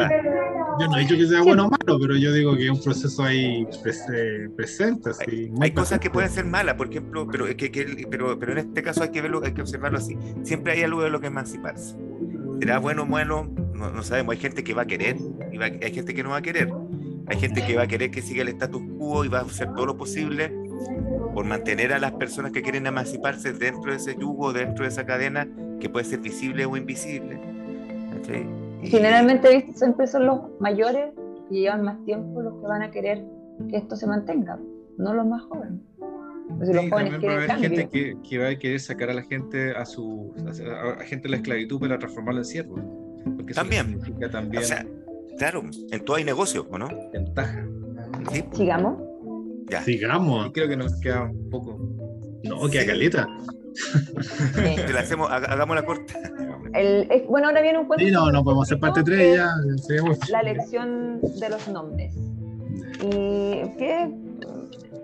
[0.80, 2.82] Yo no he dicho que sea bueno o malo, pero yo digo que es un
[2.84, 5.50] proceso ahí prese- presente, así.
[5.50, 8.58] muy Hay cosas que pueden ser malas, por ejemplo, pero, que, que- pero, pero en
[8.60, 10.16] este caso hay que verlo, hay que observarlo así.
[10.44, 11.96] Siempre hay algo de lo que emanciparse.
[12.60, 13.50] ¿Será bueno o malo?
[13.74, 14.34] No, no sabemos.
[14.34, 15.16] Hay gente que va a querer
[15.52, 16.72] y va- hay gente que no va a querer.
[17.28, 19.70] Hay gente que va a querer que siga el status quo y va a hacer
[19.74, 20.54] todo lo posible
[21.38, 25.06] por mantener a las personas que quieren emanciparse dentro de ese yugo, dentro de esa
[25.06, 25.48] cadena
[25.80, 27.40] que puede ser visible o invisible.
[28.12, 28.48] ¿Cachai?
[28.82, 31.14] Y- Generalmente siempre son los mayores
[31.48, 33.24] que llevan más tiempo los que van a querer
[33.70, 34.58] que esto se mantenga,
[34.98, 35.80] no los más jóvenes.
[36.60, 37.70] Los Sí, jóvenes también va a haber cambio.
[37.70, 40.34] gente que, que va a querer sacar a la gente a su
[40.66, 42.78] a, a gente de la esclavitud para transformarla en siervo.
[43.36, 44.00] Porque También.
[44.32, 44.84] también O sea,
[45.38, 45.62] claro,
[45.92, 46.88] en todo hay negocio, ¿o no?
[47.14, 47.64] ventaja.
[48.32, 48.98] Sí, Sigamos.
[49.70, 49.82] Ya.
[49.84, 50.48] Sigamos.
[50.48, 51.78] Y creo que nos queda un poco.
[52.44, 53.28] No, que a caleta.
[53.74, 54.76] Sí.
[54.88, 56.14] Te la hacemos, haga- hagamos la corta.
[56.74, 58.04] El- es- bueno, ahora viene un cuento.
[58.06, 59.50] Sí, no, no podemos hacer parte 3 ya.
[59.86, 60.18] seguimos.
[60.30, 62.16] La lección de los nombres.
[63.04, 64.12] Y que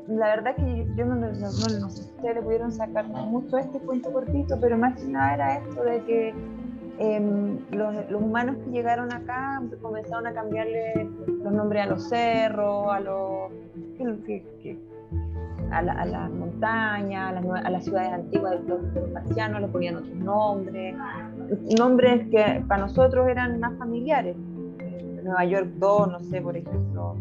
[0.07, 3.55] la verdad que yo no, no, no- no sé si ustedes le pudieron sacar mucho
[3.57, 6.33] a este cuento cortito, pero más que nada era esto de que
[6.99, 12.99] em, los, humanos que llegaron acá comenzaron a cambiarle los nombres a los cerros, a
[12.99, 13.51] los
[15.81, 20.95] las montañas, a las, ciudades antiguas de los, marcianos, le ponían otros nombres,
[21.77, 24.35] nombres que para nosotros eran más familiares.
[25.23, 27.15] Nueva York 2, no sé, por ejemplo,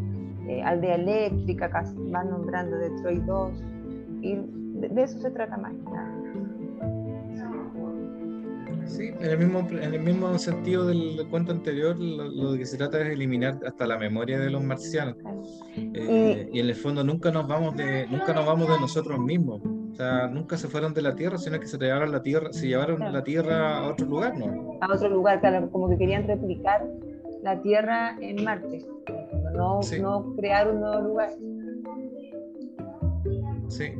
[0.49, 1.71] eh, Aldea Eléctrica,
[2.11, 3.65] van nombrando Detroit 2,
[4.23, 5.73] y de, de eso se trata más.
[5.73, 6.12] que nada.
[8.93, 12.67] Sí, en el mismo, en el mismo sentido del, del cuento anterior, lo, lo que
[12.67, 15.17] se trata es eliminar hasta la memoria de los marcianos.
[15.77, 19.63] Eh, y en el fondo nunca nos vamos de, nunca nos vamos de nosotros mismos.
[19.65, 22.67] O sea, nunca se fueron de la Tierra, sino que se llevaron la Tierra, se
[22.69, 23.13] llevaron Claro.
[23.13, 24.79] la Tierra a otro lugar, ¿no?
[24.81, 26.87] A otro lugar, claro, como que querían replicar
[27.43, 28.85] la Tierra en Marte,
[29.55, 30.01] no, Sí.
[30.01, 31.31] no crear un nuevo lugar.
[33.69, 33.93] Sí,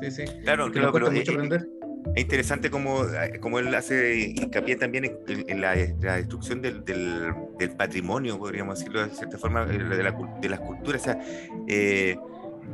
[0.00, 0.24] sí, sí.
[0.42, 1.68] Claro, Que nos claro, pero es, mucho aprender.
[2.16, 3.02] Es interesante como,
[3.40, 8.78] como él hace hincapié también en, en la, la destrucción del, del- del patrimonio, podríamos
[8.78, 11.02] decirlo de cierta forma, eh, de, la, de las culturas.
[11.02, 11.18] O sea,
[11.68, 12.16] eh,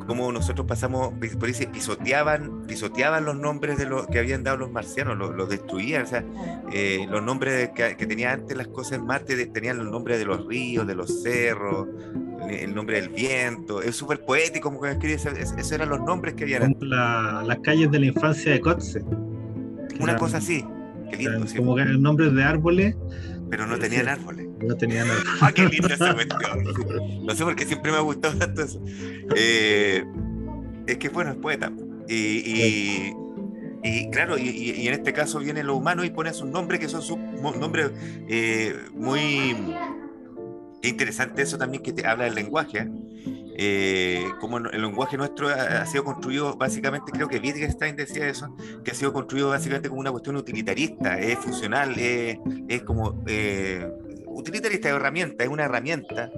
[0.06, 4.56] como nosotros pasamos, por ahí se pisoteaban, pisoteaban los nombres de los que habían dado
[4.56, 6.02] los marcianos, los, los destruían.
[6.02, 6.24] O sea,
[6.72, 10.24] eh, los nombres que, que tenían antes las cosas en Marte tenían los nombres de
[10.24, 11.88] los ríos, de los cerros,
[12.48, 13.82] el, el nombre del viento.
[13.82, 17.58] Es súper poético, como que ese- esos eran los nombres que habían Como la- las
[17.58, 19.02] calles de la infancia de Kotze.
[20.02, 20.64] Una cosa así.
[21.10, 22.96] Qué lindo, sí, Como que eran nombres de árboles,
[23.50, 24.46] pero no tenían árboles.
[24.66, 25.20] no tenían nada.
[25.40, 26.64] ¡Ah, qué linda esa cuestión!
[27.26, 28.82] No sé por qué siempre me ha gustado tanto eso.
[29.36, 30.04] Eh,
[30.86, 31.70] es que, bueno, es poeta.
[32.08, 33.12] Y, y-
[33.84, 36.88] y, claro, y, y- en este caso viene lo humano y pone sus nombres, que
[36.88, 37.18] son sus
[37.58, 37.90] nombres
[38.28, 39.54] eh, muy
[40.82, 42.78] interesante eso también que te habla del lenguaje.
[42.78, 42.88] ¿eh?
[43.54, 48.56] Eh, como el lenguaje nuestro ha, ha sido construido básicamente, creo que Wittgenstein decía eso,
[48.84, 52.38] que ha sido construido básicamente como una cuestión utilitarista, es funcional, es,
[52.68, 53.90] es como eh,
[54.32, 56.30] utilitarista de herramienta, es una herramienta,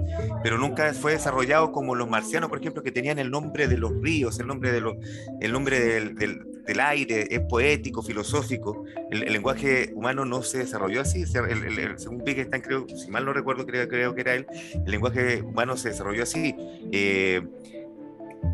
[0.42, 3.92] pero nunca fue desarrollado como los marcianos, por ejemplo, que tenían el nombre de los
[4.02, 4.96] ríos, el nombre, de los,
[5.40, 8.86] el nombre del, del- del aire, es poético, filosófico.
[9.10, 13.24] El, el lenguaje humano no se desarrolló así, el- el- según Wittgenstein, creo, si mal
[13.26, 16.54] no recuerdo, creo, creo que era él, el lenguaje humano se desarrolló así.
[16.90, 17.42] Eh,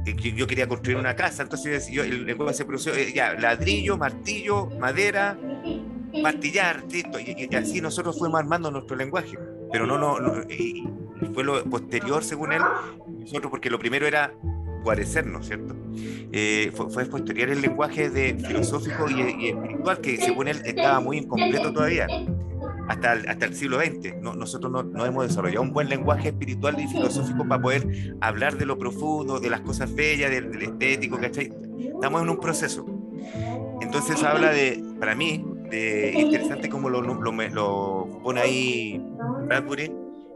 [0.06, 3.96] eh, yo quería construir una casa, entonces yo, el lenguaje se produjo, eh, ya, ladrillo,
[3.96, 5.38] martillo, madera,
[6.22, 9.38] martillar, y, y así nosotros fuimos armando nuestro lenguaje,
[9.72, 10.88] pero no, no, no, y
[11.34, 12.62] fue lo posterior, según él,
[13.20, 14.32] nosotros, porque lo primero era
[14.82, 15.74] guarecernos, ¿cierto?
[16.32, 21.00] Eh, fue, fue posterior el lenguaje de filosófico y, y espiritual, que según él estaba
[21.00, 22.06] muy incompleto todavía,
[22.88, 24.16] hasta el, hasta el siglo XX.
[24.20, 28.56] No, nosotros no, no hemos desarrollado un buen lenguaje espiritual y filosófico para poder hablar
[28.56, 31.52] de lo profundo, de las cosas bellas, del, del estético, ¿cachai?
[31.94, 32.86] Estamos en un proceso.
[33.80, 39.02] Entonces habla de, para mí, de interesante como lo, lo, lo pone ahí
[39.46, 39.92] Bradbury,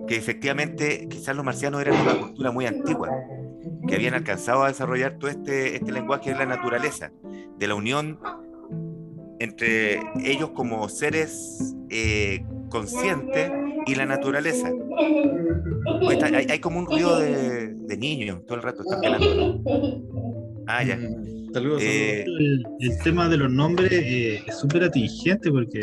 [0.07, 3.11] que efectivamente quizás los marcianos eran una cultura muy antigua,
[3.87, 7.13] que habían alcanzado a desarrollar todo este, este lenguaje de la naturaleza,
[7.59, 8.19] de la unión
[9.41, 13.53] entre ellos como seres eh, conscientes
[13.87, 14.71] y la naturaleza.
[16.09, 19.61] Hay, hay como un ruido de, de niños todo el rato, están pelando.
[20.67, 20.99] Ah, ya.
[21.55, 25.81] Saludos, Eh, El, el tema de los nombres eh, es súper atingente porque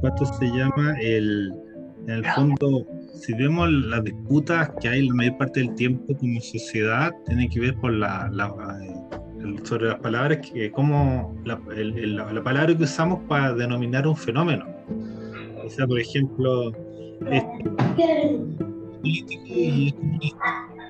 [0.00, 0.94] ¿cuánto se llama?
[1.00, 1.52] El,
[2.06, 6.40] en el fondo, si vemos las disputas que hay la mayor parte del tiempo como
[6.40, 8.46] sociedad, tiene que ver con la, la,
[8.80, 14.06] eh, sobre las palabras, que como la, el- la- la palabra que usamos para denominar
[14.06, 14.64] un fenómeno.
[15.64, 16.70] O sea, por ejemplo,
[17.28, 17.42] es
[19.00, 20.38] político y comunista.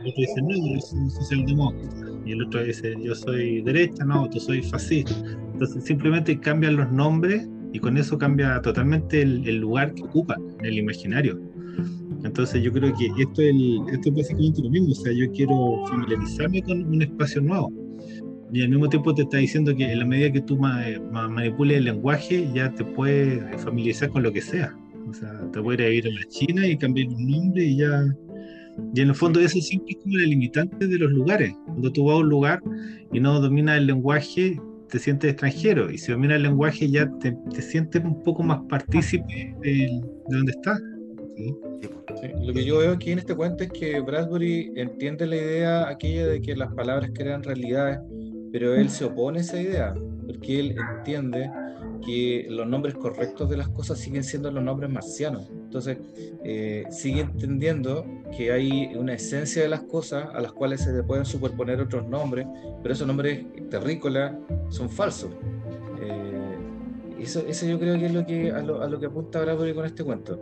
[0.00, 2.05] Otro dice, no, yo soy socialdemócrata.
[2.26, 5.14] Y el otro dice, yo soy derecha, no, tú soy fascista.
[5.52, 10.38] Entonces simplemente cambian los nombres y con eso cambia totalmente el, el lugar que ocupan
[10.60, 11.38] en el imaginario.
[12.24, 15.30] Entonces yo creo que esto es, el- esto es básicamente lo mismo, o sea, yo
[15.32, 15.54] quiero
[15.88, 17.70] familiarizarme con un espacio nuevo.
[18.52, 21.28] Y al mismo tiempo te está diciendo que en la medida que tú ma- ma-
[21.28, 24.74] manipules el lenguaje, ya te puedes familiarizar con lo que sea.
[25.08, 27.76] O sea, te puedes ir a vivir a la China y cambiar los nombres y
[27.76, 28.04] ya...
[28.94, 31.52] Y en el fondo eso siempre es como la limitante de los lugares.
[31.66, 32.62] Cuando tú vas a un lugar
[33.12, 35.90] y no dominas el lenguaje, te sientes extranjero.
[35.90, 40.36] Y si dominas el lenguaje ya te, te sientes un poco más partícipe del- de
[40.36, 40.80] donde estás.
[41.36, 41.54] ¿sí?
[42.20, 45.88] Sí, Lo que yo veo aquí en este cuento es que Bradbury entiende la idea
[45.88, 47.98] aquella de que las palabras crean realidades,
[48.52, 49.94] pero él se opone a esa idea,
[50.26, 51.50] porque él entiende
[52.06, 55.50] que los nombres correctos de las cosas siguen siendo los nombres marcianos.
[55.50, 55.98] Entonces,
[56.44, 61.02] eh, sigue entendiendo que hay una esencia de las cosas a las cuales se le
[61.02, 62.46] pueden superponer otros nombres,
[62.82, 64.36] pero esos nombres terrícolas
[64.68, 65.30] son falsos.
[66.00, 66.56] Eh,
[67.18, 69.74] eso, eso yo creo que es lo que, a, lo, a lo que apunta Bradbury
[69.74, 70.38] con este cuento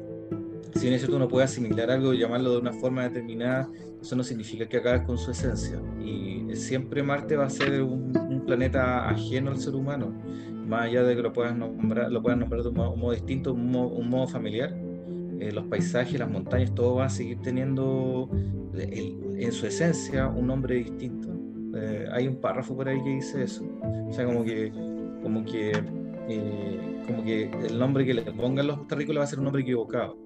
[0.74, 3.70] si bien es cierto uno puede asimilar algo y llamarlo de una forma determinada,
[4.02, 5.80] eso no significa que acabes con su esencia.
[6.04, 10.12] Y siempre Marte va a ser un, un planeta ajeno al ser humano,
[10.74, 13.12] más allá de que lo puedas nombrar, lo puedas nombrar de un modo, un modo
[13.12, 14.74] distinto, un modo, un modo familiar.
[15.40, 18.30] eh, los paisajes, las montañas, todo va a seguir teniendo
[18.72, 21.28] el- en su esencia un nombre distinto.
[21.76, 23.64] Eh, hay un párrafo por ahí que dice eso.
[24.08, 24.70] O sea, como que,
[25.22, 25.72] como que,
[26.28, 29.62] eh, como que el nombre que le pongan los terrícolas va a ser un nombre
[29.62, 30.16] equivocado.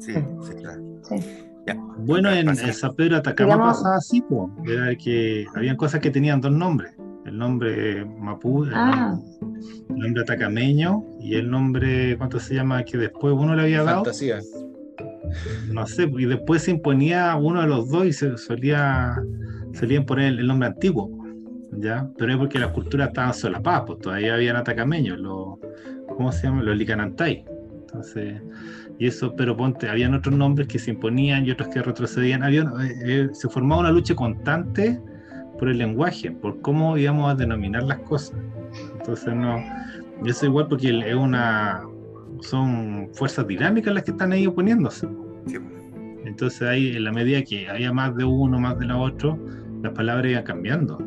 [0.00, 0.82] Sí, sí, claro.
[1.02, 1.16] Sí.
[1.66, 1.76] Ya.
[1.98, 4.50] Bueno, en, en San Pedro Atacama pasaba así, po.
[4.66, 6.94] era que habían cosas que tenían dos nombres.
[7.26, 9.18] El nombre Mapú, el, Ah.
[9.42, 9.43] el
[9.88, 12.82] nombre atacameño y el nombre, ¿cuánto se llama?
[12.84, 14.04] Que después uno le había dado.
[14.04, 14.40] Fantasía.
[15.70, 19.16] no sé, y después se imponía uno de los dos y se solía,
[19.72, 21.10] solían poner el, nombre antiguo,
[21.72, 22.08] ¿ya?
[22.16, 25.58] Pero es porque las culturas estaban solapadas, pues todavía habían atacameños, los,
[26.08, 26.62] ¿cómo se llama?
[26.62, 27.44] Los licanantay.
[27.86, 28.42] Entonces,
[28.98, 32.42] y eso, pero ponte, habían otros nombres que se imponían y otros que retrocedían.
[32.42, 35.00] Había, eh, eh, se formaba una lucha constante
[35.58, 38.38] por el lenguaje, por cómo íbamos a denominar las cosas.
[39.04, 39.62] Entonces, no,
[40.24, 41.82] eso igual porque es una,
[42.40, 45.06] son fuerzas dinámicas las que están ahí oponiéndose.
[46.24, 49.38] Entonces ahí, en la medida que había más de uno, más de la otro,
[49.82, 50.98] las palabras iban cambiando.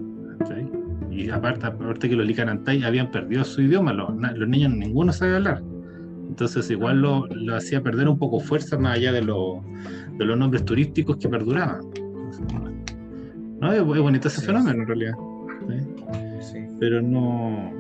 [1.10, 5.38] Y aparte, aparte que los licanantay habían perdido su idioma, los, los niños ninguno sabe
[5.38, 5.64] hablar.
[6.30, 9.64] Entonces igual lo, lo, hacía perder un poco fuerza más allá de, lo,
[10.20, 11.80] de los nombres turísticos que perduraban.
[13.60, 15.14] No, es, bonito ese fenómeno en realidad.
[16.80, 17.72] Pero no,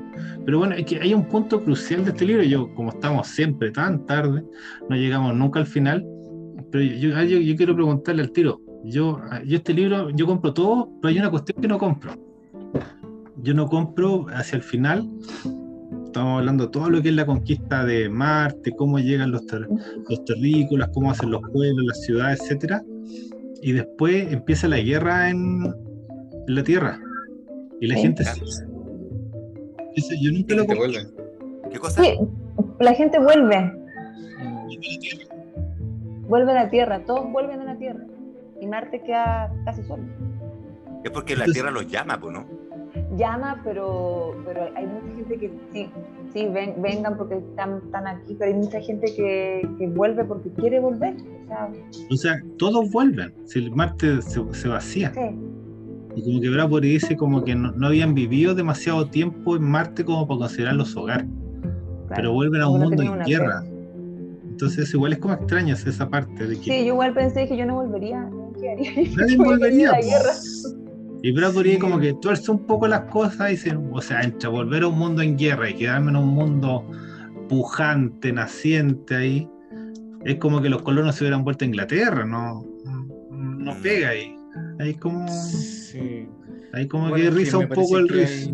[0.45, 2.43] pero bueno, es que hay un punto crucial de este libro.
[2.43, 4.43] Yo, como estamos siempre tan tarde,
[4.89, 6.05] no llegamos nunca al final.
[6.71, 8.61] Pero yo, yo, quiero preguntarle al tiro.
[8.83, 12.13] Yo, yo este libro, yo compro todo, pero hay una cuestión que no compro.
[13.43, 15.07] Yo no compro hacia el final.
[16.05, 19.43] Estamos hablando de todo lo que es la conquista de Marte, cómo llegan los,
[20.09, 22.81] los terrícolas, cómo hacen los pueblos, las ciudades, etcétera.
[23.61, 25.65] Y después empieza la guerra en,
[26.47, 26.99] en la Tierra.
[27.79, 28.23] Y la gente
[30.19, 31.07] yo nunca lo vuelve.
[31.71, 32.01] ¿Qué cosa?
[32.01, 32.17] Sí,
[32.79, 33.73] la gente vuelve.
[36.27, 38.05] Vuelve a la Tierra, todos vuelven a la Tierra.
[38.59, 40.03] Y Marte queda casi solo.
[41.03, 42.45] Es porque la Tierra los llama, pues, ¿no?
[43.15, 45.89] Llama, pero, pero hay mucha gente que sí,
[46.33, 50.49] sí, ven, vengan porque están, están, aquí, pero hay mucha gente que, que vuelve porque
[50.51, 51.15] quiere volver.
[51.15, 51.71] O sea,
[52.09, 53.33] o sea todos vuelven.
[53.45, 55.13] Si Marte se, se vacía.
[55.13, 55.56] Sí.
[56.17, 60.27] Y como que Bradbury dice como que no, habían vivido demasiado tiempo en Marte como
[60.27, 61.27] para considerarlos hogar.
[62.15, 63.63] pero vuelven a un mundo en guerra.
[64.49, 66.63] Entonces igual es como extraño esa parte de que...
[66.63, 68.21] Sí, yo igual pensé que yo no volvería.
[69.15, 69.91] Nadie volvería.
[71.21, 74.83] Y Bradbury como que tuerce un poco las cosas y dice, o sea, entre volver
[74.83, 76.83] a un mundo en guerra y quedarme en un mundo
[77.47, 79.49] pujante, naciente ahí,
[80.25, 82.65] es como que los colonos se hubieran vuelto a Inglaterra, no,
[83.31, 84.36] no pega ahí.
[84.79, 85.27] Ahí como.
[85.27, 86.27] Sí.
[86.73, 88.51] Ahí como que risa un poco el riso.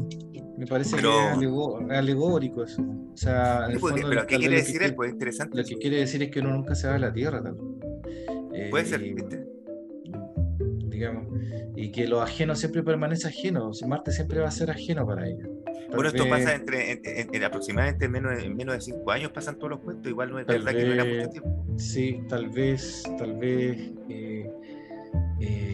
[0.58, 2.82] Me parece que es alegórico eso.
[2.82, 4.96] O sea, pero ¿qué quiere decir él?
[4.96, 5.58] Pues interesante.
[5.58, 7.58] Lo que quiere decir es que uno nunca se va a la Tierra, tal.
[8.70, 9.46] Puede ser, eh, ¿viste?
[10.88, 11.28] Digamos.
[11.76, 13.72] Y que lo ajeno siempre permanece ajeno.
[13.88, 15.50] Marte siempre va a ser ajeno para ellos.
[15.90, 19.80] bueno, esto pasa entre, en, aproximadamente menos, en menos de cinco años pasan todos los
[19.80, 21.66] cuentos, igual no es verdad que no era mucho tiempo.
[21.78, 24.50] Sí, tal vez, tal vez eh,
[25.40, 25.73] eh,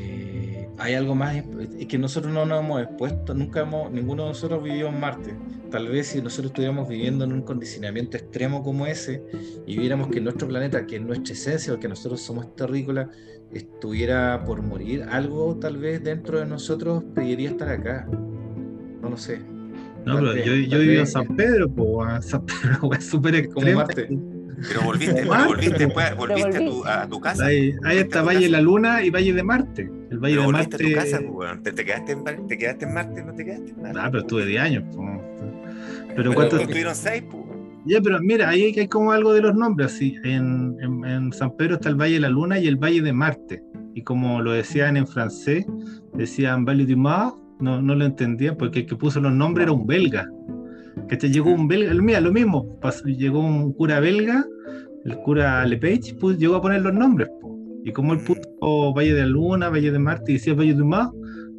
[0.79, 1.35] hay algo más
[1.77, 5.35] es que nosotros no nos hemos expuesto, nunca hemos, ninguno de nosotros vivió en Marte.
[5.69, 9.23] Tal vez si nosotros estuviéramos viviendo en un condicionamiento extremo como ese
[9.67, 13.09] y viéramos que nuestro planeta, que es nuestra esencia, porque nosotros somos terrícolas,
[13.53, 18.07] estuviera por morir, algo tal vez dentro de nosotros pediría estar acá.
[19.01, 19.39] No lo sé.
[20.05, 23.79] No, pero yo, yo vivo en San Pedro, pues San Pedro es súper extremo.
[23.79, 24.07] Marte.
[24.67, 25.85] Pero volviste, volviste,
[26.17, 27.45] volviste a, tu, a, tu, casa.
[27.45, 29.91] Ahí, ahí está Valle de la Luna y Valle de Marte.
[30.09, 30.75] El Valle pero de Marte.
[30.75, 33.23] A tu casa, pues, ¿Te, te, quedaste en, ¿Te quedaste en Marte?
[33.23, 33.99] ¿No te quedaste en Marte?
[34.01, 34.83] Ah, pero estuve 10 años.
[34.93, 35.09] Pues.
[35.39, 36.61] Pero, pero ¿cuántos?
[36.61, 37.43] Estuvieron 6, pues.
[37.85, 39.93] Ya, pero mira, ahí hay como algo de los nombres.
[39.93, 40.15] Así.
[40.23, 43.13] En, en, en, San Pedro está el Valle de la Luna y el Valle de
[43.13, 43.63] Marte.
[43.95, 45.65] Y como lo decían en francés,
[46.13, 49.73] decían Valle du Mars, no, no lo entendían porque el que puso los nombres era
[49.73, 50.27] un belga.
[51.09, 54.45] Que te llegó un belga, mira, lo mismo, llegó un cura belga
[55.05, 57.29] el cura Lepage pues, llegó a poner los nombres.
[57.83, 60.83] Y como él puso Valle de la Luna, Valle de Marte y decía Valle de
[60.83, 61.09] Mar,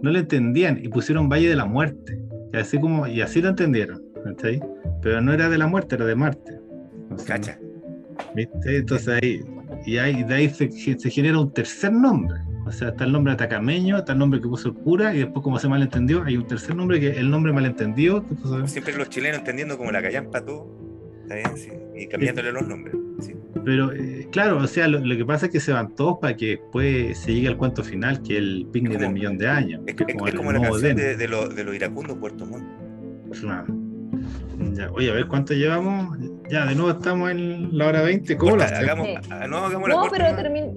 [0.02, 2.20] no le entendían y pusieron Valle de la Muerte.
[2.52, 4.02] Y así, como, y así lo entendieron.
[5.02, 6.60] Pero no era de la muerte, era de Marte.
[7.26, 7.58] Cacha.
[8.34, 8.76] ¿Viste?
[8.78, 9.40] Entonces ahí,
[9.86, 12.38] y ahí, de ahí se, se, genera un tercer nombre.
[12.70, 15.42] O sea, está el nombre atacameño, está el nombre que puso el cura, y después,
[15.42, 18.24] como se malentendió, hay un tercer nombre que el nombre malentendido.
[18.66, 20.68] Siempre los chilenos entendiendo como la callampa todo,
[21.96, 22.94] y cambiándole los nombres.
[23.64, 26.46] Pero eh, claro, o sea, lo, que pasa es que se van todos para que
[26.46, 29.82] después se llegue al cuento final, que es el picnic del millón de años.
[29.86, 33.89] Es, como, la canción de, de, los de lo iracundos Puerto Montt.
[34.94, 36.18] Oye, a ver cuánto llevamos.
[36.50, 38.36] Ya, de nuevo estamos en la hora 20.
[38.36, 40.26] ¿Cómo la hagamos, ah, No, hagamos no pero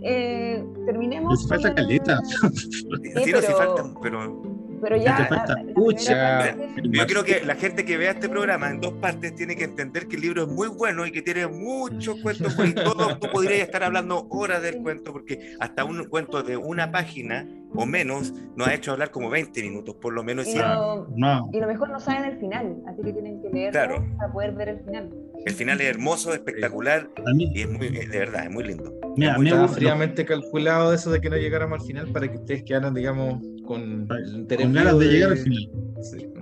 [0.04, 1.32] eh, terminemos.
[1.32, 2.20] Nos falta calita.
[2.26, 3.42] Sí, pero...
[3.42, 4.43] sí, faltan, pero
[4.84, 6.56] pero ya.
[6.84, 10.08] Yo creo que la gente que vea este programa en dos partes tiene que entender
[10.08, 13.18] que el libro es muy bueno y que tiene muchos cuentos y todo.
[13.18, 17.86] Tú podrías estar hablando horas del cuento, porque hasta un cuento de una página o
[17.86, 20.48] menos nos ha hecho hablar como 20 minutos, por lo menos.
[20.48, 21.08] Y, lo,
[21.52, 24.70] y lo mejor no saben el final, así que tienen que leerlo para poder ver
[24.70, 25.10] el final.
[25.46, 28.94] El final es hermoso, espectacular y es muy, de verdad, es muy lindo.
[29.18, 32.38] mira, Es muy me fríamente calculado eso de que no llegáramos al final para que
[32.38, 35.70] ustedes quedaran, digamos, con con ganas de llegar al final.
[36.02, 36.28] Sí.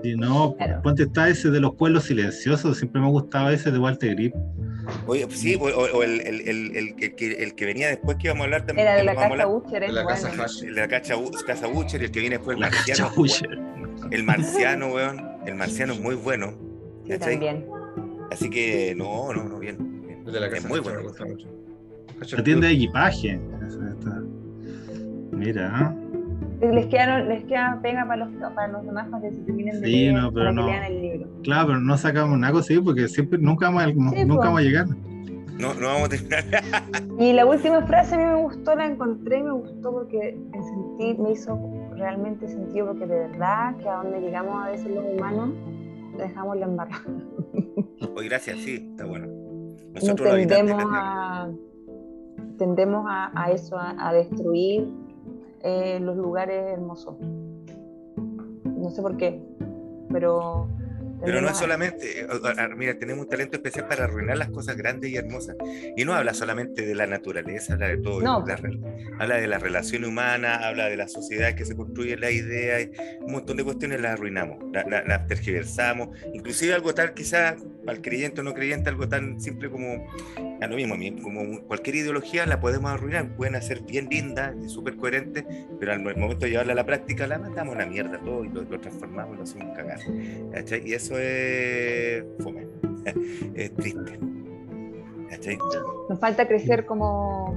[0.00, 0.80] Si no, Claro.
[0.82, 4.32] ponte está ese de los pueblos silenciosos, siempre me gustaba ese de Walter Grip.
[5.08, 8.16] Oye, sí, o, o- o el, el, el, el que- que, el que venía después
[8.16, 8.86] que íbamos a hablar también.
[8.86, 11.14] Era de la casa hablar, Butcher, De es la casa el de la casa,
[11.44, 13.04] casa Butcher y el que viene después, el La marciano.
[13.08, 13.46] cachapucha.
[14.12, 15.20] El marciano, weón.
[15.46, 16.54] El marciano es muy bueno.
[17.04, 17.66] Sí, también.
[18.30, 19.78] Así que, no, no, no, bien.
[20.06, 20.22] bien.
[20.24, 21.00] El de la Es casa muy Hash bueno.
[21.00, 21.48] me gusta mucho.
[22.22, 23.40] Hash La tienda de equipaje.
[25.38, 25.94] Mira.
[26.60, 29.86] Les queda, les queda pega para los, para los demás para que se terminen de
[29.86, 30.66] Sí, leer, no, pero para que no.
[30.66, 31.28] lean el libro.
[31.44, 33.86] claro, pero no sacamos nada conseguido porque siempre nunca vamos a,
[34.16, 34.86] Sí, nunca vamos a llegar.
[35.58, 36.44] No, no vamos a terminar.
[37.18, 40.62] Y la última frase a mí me gustó, la encontré y me gustó porque me,
[40.62, 41.58] sentí, me hizo
[41.96, 45.50] realmente sentido porque de verdad que a donde llegamos a veces los humanos
[46.16, 47.04] dejamos la embarrada.
[48.16, 49.26] Oye, gracias, sí, está bueno.
[49.26, 51.48] No Nosotros de tendemos a,
[52.56, 54.88] tendemos a, a eso, a, a destruir
[55.62, 57.16] eh, los lugares hermosos.
[58.64, 59.42] No sé por qué,
[60.10, 60.68] pero...
[61.24, 62.26] Pero no es solamente,
[62.76, 65.56] mira, tenemos un talento especial para arruinar las cosas grandes y hermosas.
[65.96, 68.20] Y no habla solamente de la naturaleza, habla de todo.
[68.20, 68.44] No.
[68.46, 68.78] la re-
[69.18, 72.76] habla de la relación humana, habla de la sociedad que se construye la idea,
[73.20, 76.10] un montón de cuestiones las arruinamos, la- la- las tergiversamos.
[76.34, 80.06] Inclusive algo tal, quizás, el creyente o no creyente, algo tan simple como,
[80.60, 83.34] a lo mismo, como cualquier ideología la podemos arruinar.
[83.36, 85.44] Pueden hacer bien linda súper coherente,
[85.80, 88.48] pero al momento de llevarla a la práctica la mandamos a la mierda todo y
[88.48, 90.00] lo, lo transformamos lo hacemos cagar.
[90.52, 90.82] ¿cachai?
[90.86, 92.66] Y eso es fome,
[93.54, 94.18] es triste.
[95.30, 95.58] ¿cachai?
[96.08, 97.54] Nos falta crecer como...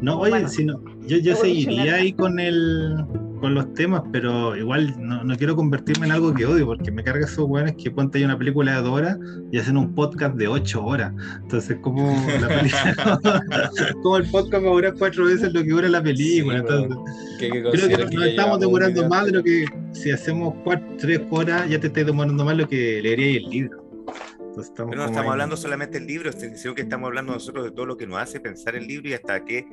[0.00, 3.04] No, oye, Bueno, si no, yo, yo seguiría ahí con el
[3.44, 7.04] con los temas, pero igual no, no quiero convertirme en algo que odio, porque me
[7.04, 9.18] carga esos weones que ponte ahí una película de dos horas
[9.52, 11.12] y hacen un podcast de ocho horas.
[11.42, 12.10] Entonces, como
[12.40, 13.20] la película,
[14.02, 16.54] como el podcast va a durar cuatro veces lo que dura la película.
[16.54, 16.96] Sí, Entonces,
[17.38, 20.54] que hay que creo que considerar nos estamos demorando más de lo que si hacemos
[20.64, 23.83] cuatro, tres horas, ya te estás demorando más lo que leería el libro.
[24.54, 25.32] Entonces, estamos Pero no estamos ahí.
[25.32, 28.38] hablando solamente del libro, sino que estamos hablando nosotros de todo lo que nos hace
[28.38, 29.66] pensar el libro y hasta qué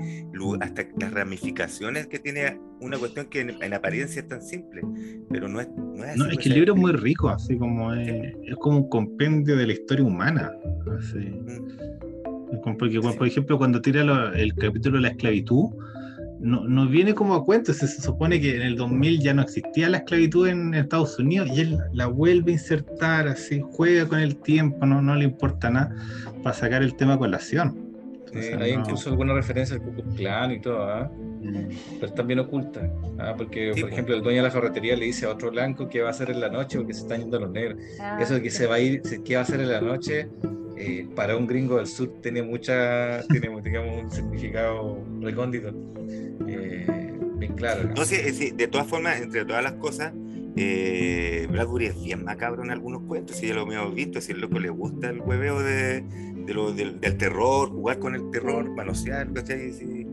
[0.59, 4.81] hasta las ramificaciones que tiene una cuestión que en, en apariencia es tan simple,
[5.29, 6.19] pero no es, no es así.
[6.19, 9.55] No, es que el libro es muy rico, así como es, es como un compendio
[9.55, 10.51] de la historia humana.
[10.97, 11.17] así.
[11.19, 12.61] Mm.
[12.77, 13.17] Porque, bueno, Sí.
[13.17, 15.69] por ejemplo, cuando tira lo- el capítulo de la esclavitud,
[16.41, 17.73] no, no viene como a cuento.
[17.73, 21.49] Se, se supone que en el 2000 ya no existía la esclavitud en Estados Unidos
[21.55, 25.69] y él la vuelve a insertar, así, juega con el tiempo, no, no le importa
[25.69, 25.95] nada
[26.43, 27.91] para sacar el tema a colación.
[28.33, 28.79] Hay no.
[28.79, 31.11] incluso alguna referencia al Ku Klux Klan y todo, ¿ah?
[31.41, 31.67] Mm.
[31.95, 32.89] pero están bien ocultas.
[33.19, 33.33] ¿ah?
[33.37, 33.93] Porque, Sí, por po.
[33.93, 36.29] ejemplo, el dueño de la ferretería le dice a otro blanco que va a hacer
[36.29, 37.81] en la noche porque se están yendo los negros.
[37.99, 40.29] Ah, Eso de que se va a ir, qué va a hacer en la noche,
[40.81, 45.69] eh, para un gringo del sur tiene mucha, tiene digamos, un significado recóndito.
[46.47, 46.85] eh,
[47.37, 47.83] bien claro.
[47.89, 47.93] ¿no?
[48.05, 50.13] Decir, de todas formas, entre todas las cosas,
[50.55, 54.41] eh, Bradbury es bien macabro en algunos cuentos, si ya lo hemos visto, si el
[54.41, 56.01] loco le gusta el hueveo de,
[56.45, 59.29] de lo- del, del terror, jugar con el terror, manosear.
[59.45, 60.07] Sí,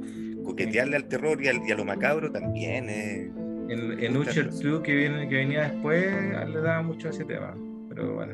[0.45, 2.89] coquetearle al terror y, al- y a lo macabro también.
[2.89, 3.31] eh.
[3.69, 6.07] En, en Uther 2, que, viene, que venía después,
[6.49, 7.55] le daba mucho a ese tema.
[7.91, 8.33] Pero bueno,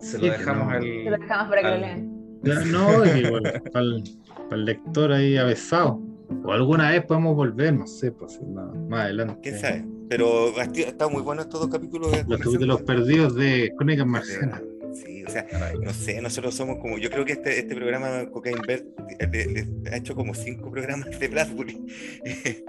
[0.00, 0.70] se Sí, lo dejamos no.
[0.72, 0.82] al.
[0.82, 2.12] Se lo dejamos para que lo lean.
[2.42, 4.04] Ya, No, y bueno, para el,
[4.48, 6.00] para el lector ahí avesado.
[6.44, 9.38] O alguna vez podemos volver, no sé, pues más, más adelante.
[9.42, 9.84] ¿Quién sabe?
[10.08, 14.62] Pero ha estado muy bueno estos dos capítulos de Los capítulos perdidos de Crónicas Marcianas.
[14.94, 15.46] Sí, o sea,
[15.82, 18.84] no sé, nosotros somos como, yo creo que este, este programa Cocaine Bird
[19.18, 19.46] eh, le-
[19.82, 21.78] le ha hecho como cinco programas de Bradbury.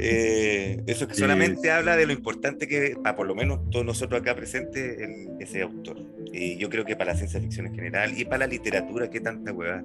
[0.00, 1.20] Eh, eso que Sí.
[1.20, 5.28] solamente habla de lo importante que, para por lo menos todos nosotros acá presentes, el-
[5.40, 5.98] ese autor.
[6.32, 9.20] Y yo creo que para la ciencia ficción en general y para la literatura, que
[9.20, 9.84] tanta hueá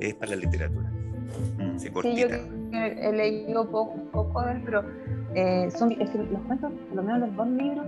[0.00, 0.90] es para la literatura.
[1.58, 1.78] Mm.
[1.78, 2.26] Sí, Sí, yo
[2.78, 4.82] he leído poco, poco de él, pero
[5.34, 7.86] eh, son, es que los cuentos, por lo menos los dos libros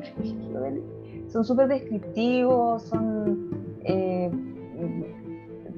[1.28, 3.50] son súper descriptivos, son...
[3.84, 4.30] eh,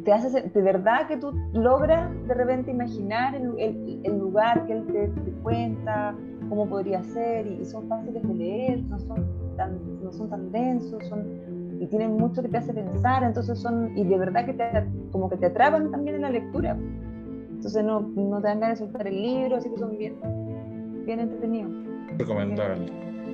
[0.04, 4.74] te hace, de verdad que tú logras de repente imaginar el, el- el lugar que
[4.74, 6.14] él te, te cuenta,
[6.48, 9.26] cómo podría ser, y, son fáciles de leer, no son
[9.56, 11.24] tan, no son tan densos, son,
[11.80, 14.64] y tienen mucho que te hace pensar, entonces son, y de verdad que te,
[15.12, 16.76] como que te atrapan también en la lectura.
[17.50, 20.14] Entonces no, no te dan ganas de soltar el libro, así que son bien,
[21.04, 21.72] bien entretenidos.
[22.18, 22.86] Recomendable.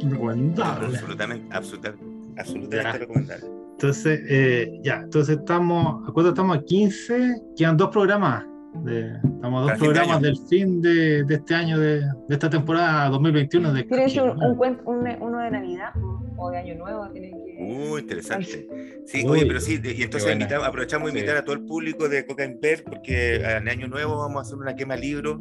[0.08, 0.86] Recomendable.
[0.86, 3.46] Absolutamente, absolutamente, absolutamente recomendable.
[3.72, 6.56] Entonces, eh, ya, entonces estamos, ¿a cuánto estamos?
[6.56, 8.44] A 15, quedan dos programas.
[8.84, 12.00] De, estamos a dos Para fin de programas del fin de, de este año, de,
[12.00, 15.90] de esta temporada 2021 de ¿Quieres un, un un- uno de Navidad?
[16.36, 17.08] O de Año Nuevo.
[17.10, 17.56] Tienen que...
[17.60, 18.68] Uh, interesante.
[19.06, 19.30] Sí, Uy.
[19.30, 21.18] oye, pero sí, y entonces invitamos- aprovechamos de Sí.
[21.18, 24.56] invitar a todo el público de Coca Imper, porque en Año Nuevo vamos a hacer
[24.58, 25.38] una quema de libros.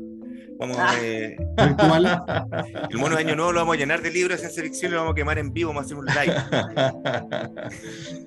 [0.59, 0.93] Vamos Ah.
[1.01, 1.37] eh,
[2.91, 4.99] el mono de Año Nuevo lo vamos a llenar de libros ciencia ficción y lo
[5.01, 6.35] vamos a quemar en vivo, vamos a hacer un live.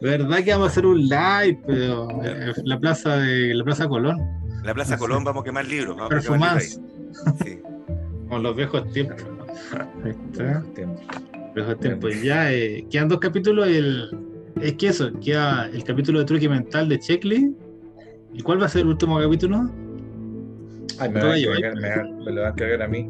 [0.01, 1.61] ¿Verdad que vamos a hacer un live?
[1.66, 4.19] Pero eh, la plaza de la plaza Colón.
[4.20, 4.97] En la Plaza.
[4.97, 5.95] Colón vamos a quemar libros.
[5.97, 6.81] Vamos a quemar libros.
[7.45, 7.59] Sí.
[8.28, 9.23] Con los viejos tiempos.
[10.05, 10.62] Ahí está.
[11.55, 12.22] Viejos tiempos.
[12.22, 13.68] Ya eh, quedan dos capítulos.
[13.68, 14.09] El,
[14.60, 17.47] es que eso, queda el capítulo de truque mental de Checklist.
[18.32, 19.70] ¿Y cuál va a ser el último capítulo?
[20.98, 23.09] Ay, me, va a yo, cargar, me, va- me lo va a cargar a mí.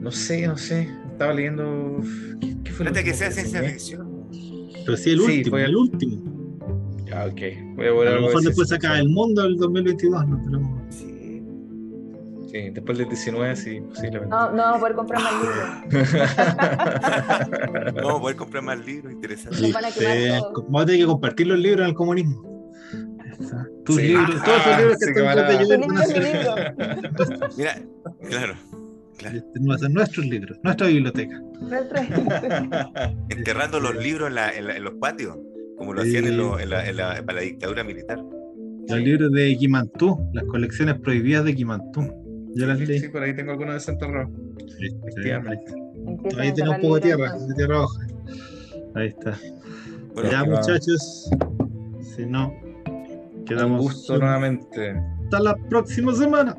[0.00, 0.88] No sé, no sé.
[1.12, 2.00] Estaba leyendo.
[2.40, 4.08] ¿Qué, qué fue lo que último sea ciencia ficción.
[4.84, 6.22] Pero sí, el Sí, último, fue- el último.
[7.06, 7.40] Ya, ok.
[7.76, 10.26] Voy a A lo mejor de después saca el mundo el 2022.
[10.28, 10.94] No tenemos.
[10.94, 11.07] Sí.
[12.58, 14.28] Sí, después del 19, sí, posiblemente.
[14.28, 15.68] No, no vamos a poder comprar más libros.
[17.94, 19.56] No vamos a poder comprar más libros, interesante.
[19.58, 20.62] Sí, todo.
[20.64, 22.42] Vamos a tener que compartir los libros en el comunismo.
[23.84, 24.02] Tus Sí.
[24.08, 26.00] libros, todos esos Ah, libros que de van a- Joel Tu van a libro, mi
[26.06, 26.54] ser- libro.
[27.56, 27.74] Mira,
[28.28, 28.54] claro,
[29.16, 29.36] claro.
[29.36, 29.60] Este,
[29.90, 31.40] nuestros libros, nuestra biblioteca.
[33.28, 35.36] Enterrando los libros en, la- en la- en los patios,
[35.76, 36.08] como lo Sí.
[36.08, 38.18] hacían en, lo- en la, en la- para la dictadura militar.
[38.88, 42.00] Los libros de Guimantú, las colecciones prohibidas de Guimantú.
[42.54, 42.98] Yo las leí.
[42.98, 44.30] Sí, por ahí tengo algunos desenterrados.
[44.78, 45.72] Sí, Efectivamente.
[46.06, 48.06] Empiezan Ahí sacar un poco de tierra, de tierra hoja.
[48.94, 49.38] Ahí está.
[50.14, 50.56] Bueno, ya, va.
[50.56, 51.30] muchachos.
[52.16, 52.52] Si no,
[52.86, 54.08] Un quedamos.
[54.08, 54.94] nuevamente.
[55.24, 56.56] Hasta la próxima semana.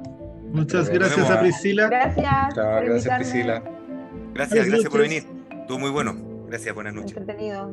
[0.52, 1.32] Muchas gracias vemos.
[1.32, 1.88] a Priscila.
[1.88, 2.56] Gracias.
[2.56, 3.18] Chao, por gracias.
[3.20, 3.64] Priscila.
[4.34, 5.24] gracias, gracias por venir.
[5.52, 6.16] Estuvo muy bueno.
[6.48, 7.16] Gracias, buenas noches.
[7.18, 7.72] Entretenido.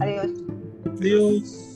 [0.00, 0.26] Adiós.
[1.00, 1.72] Adiós.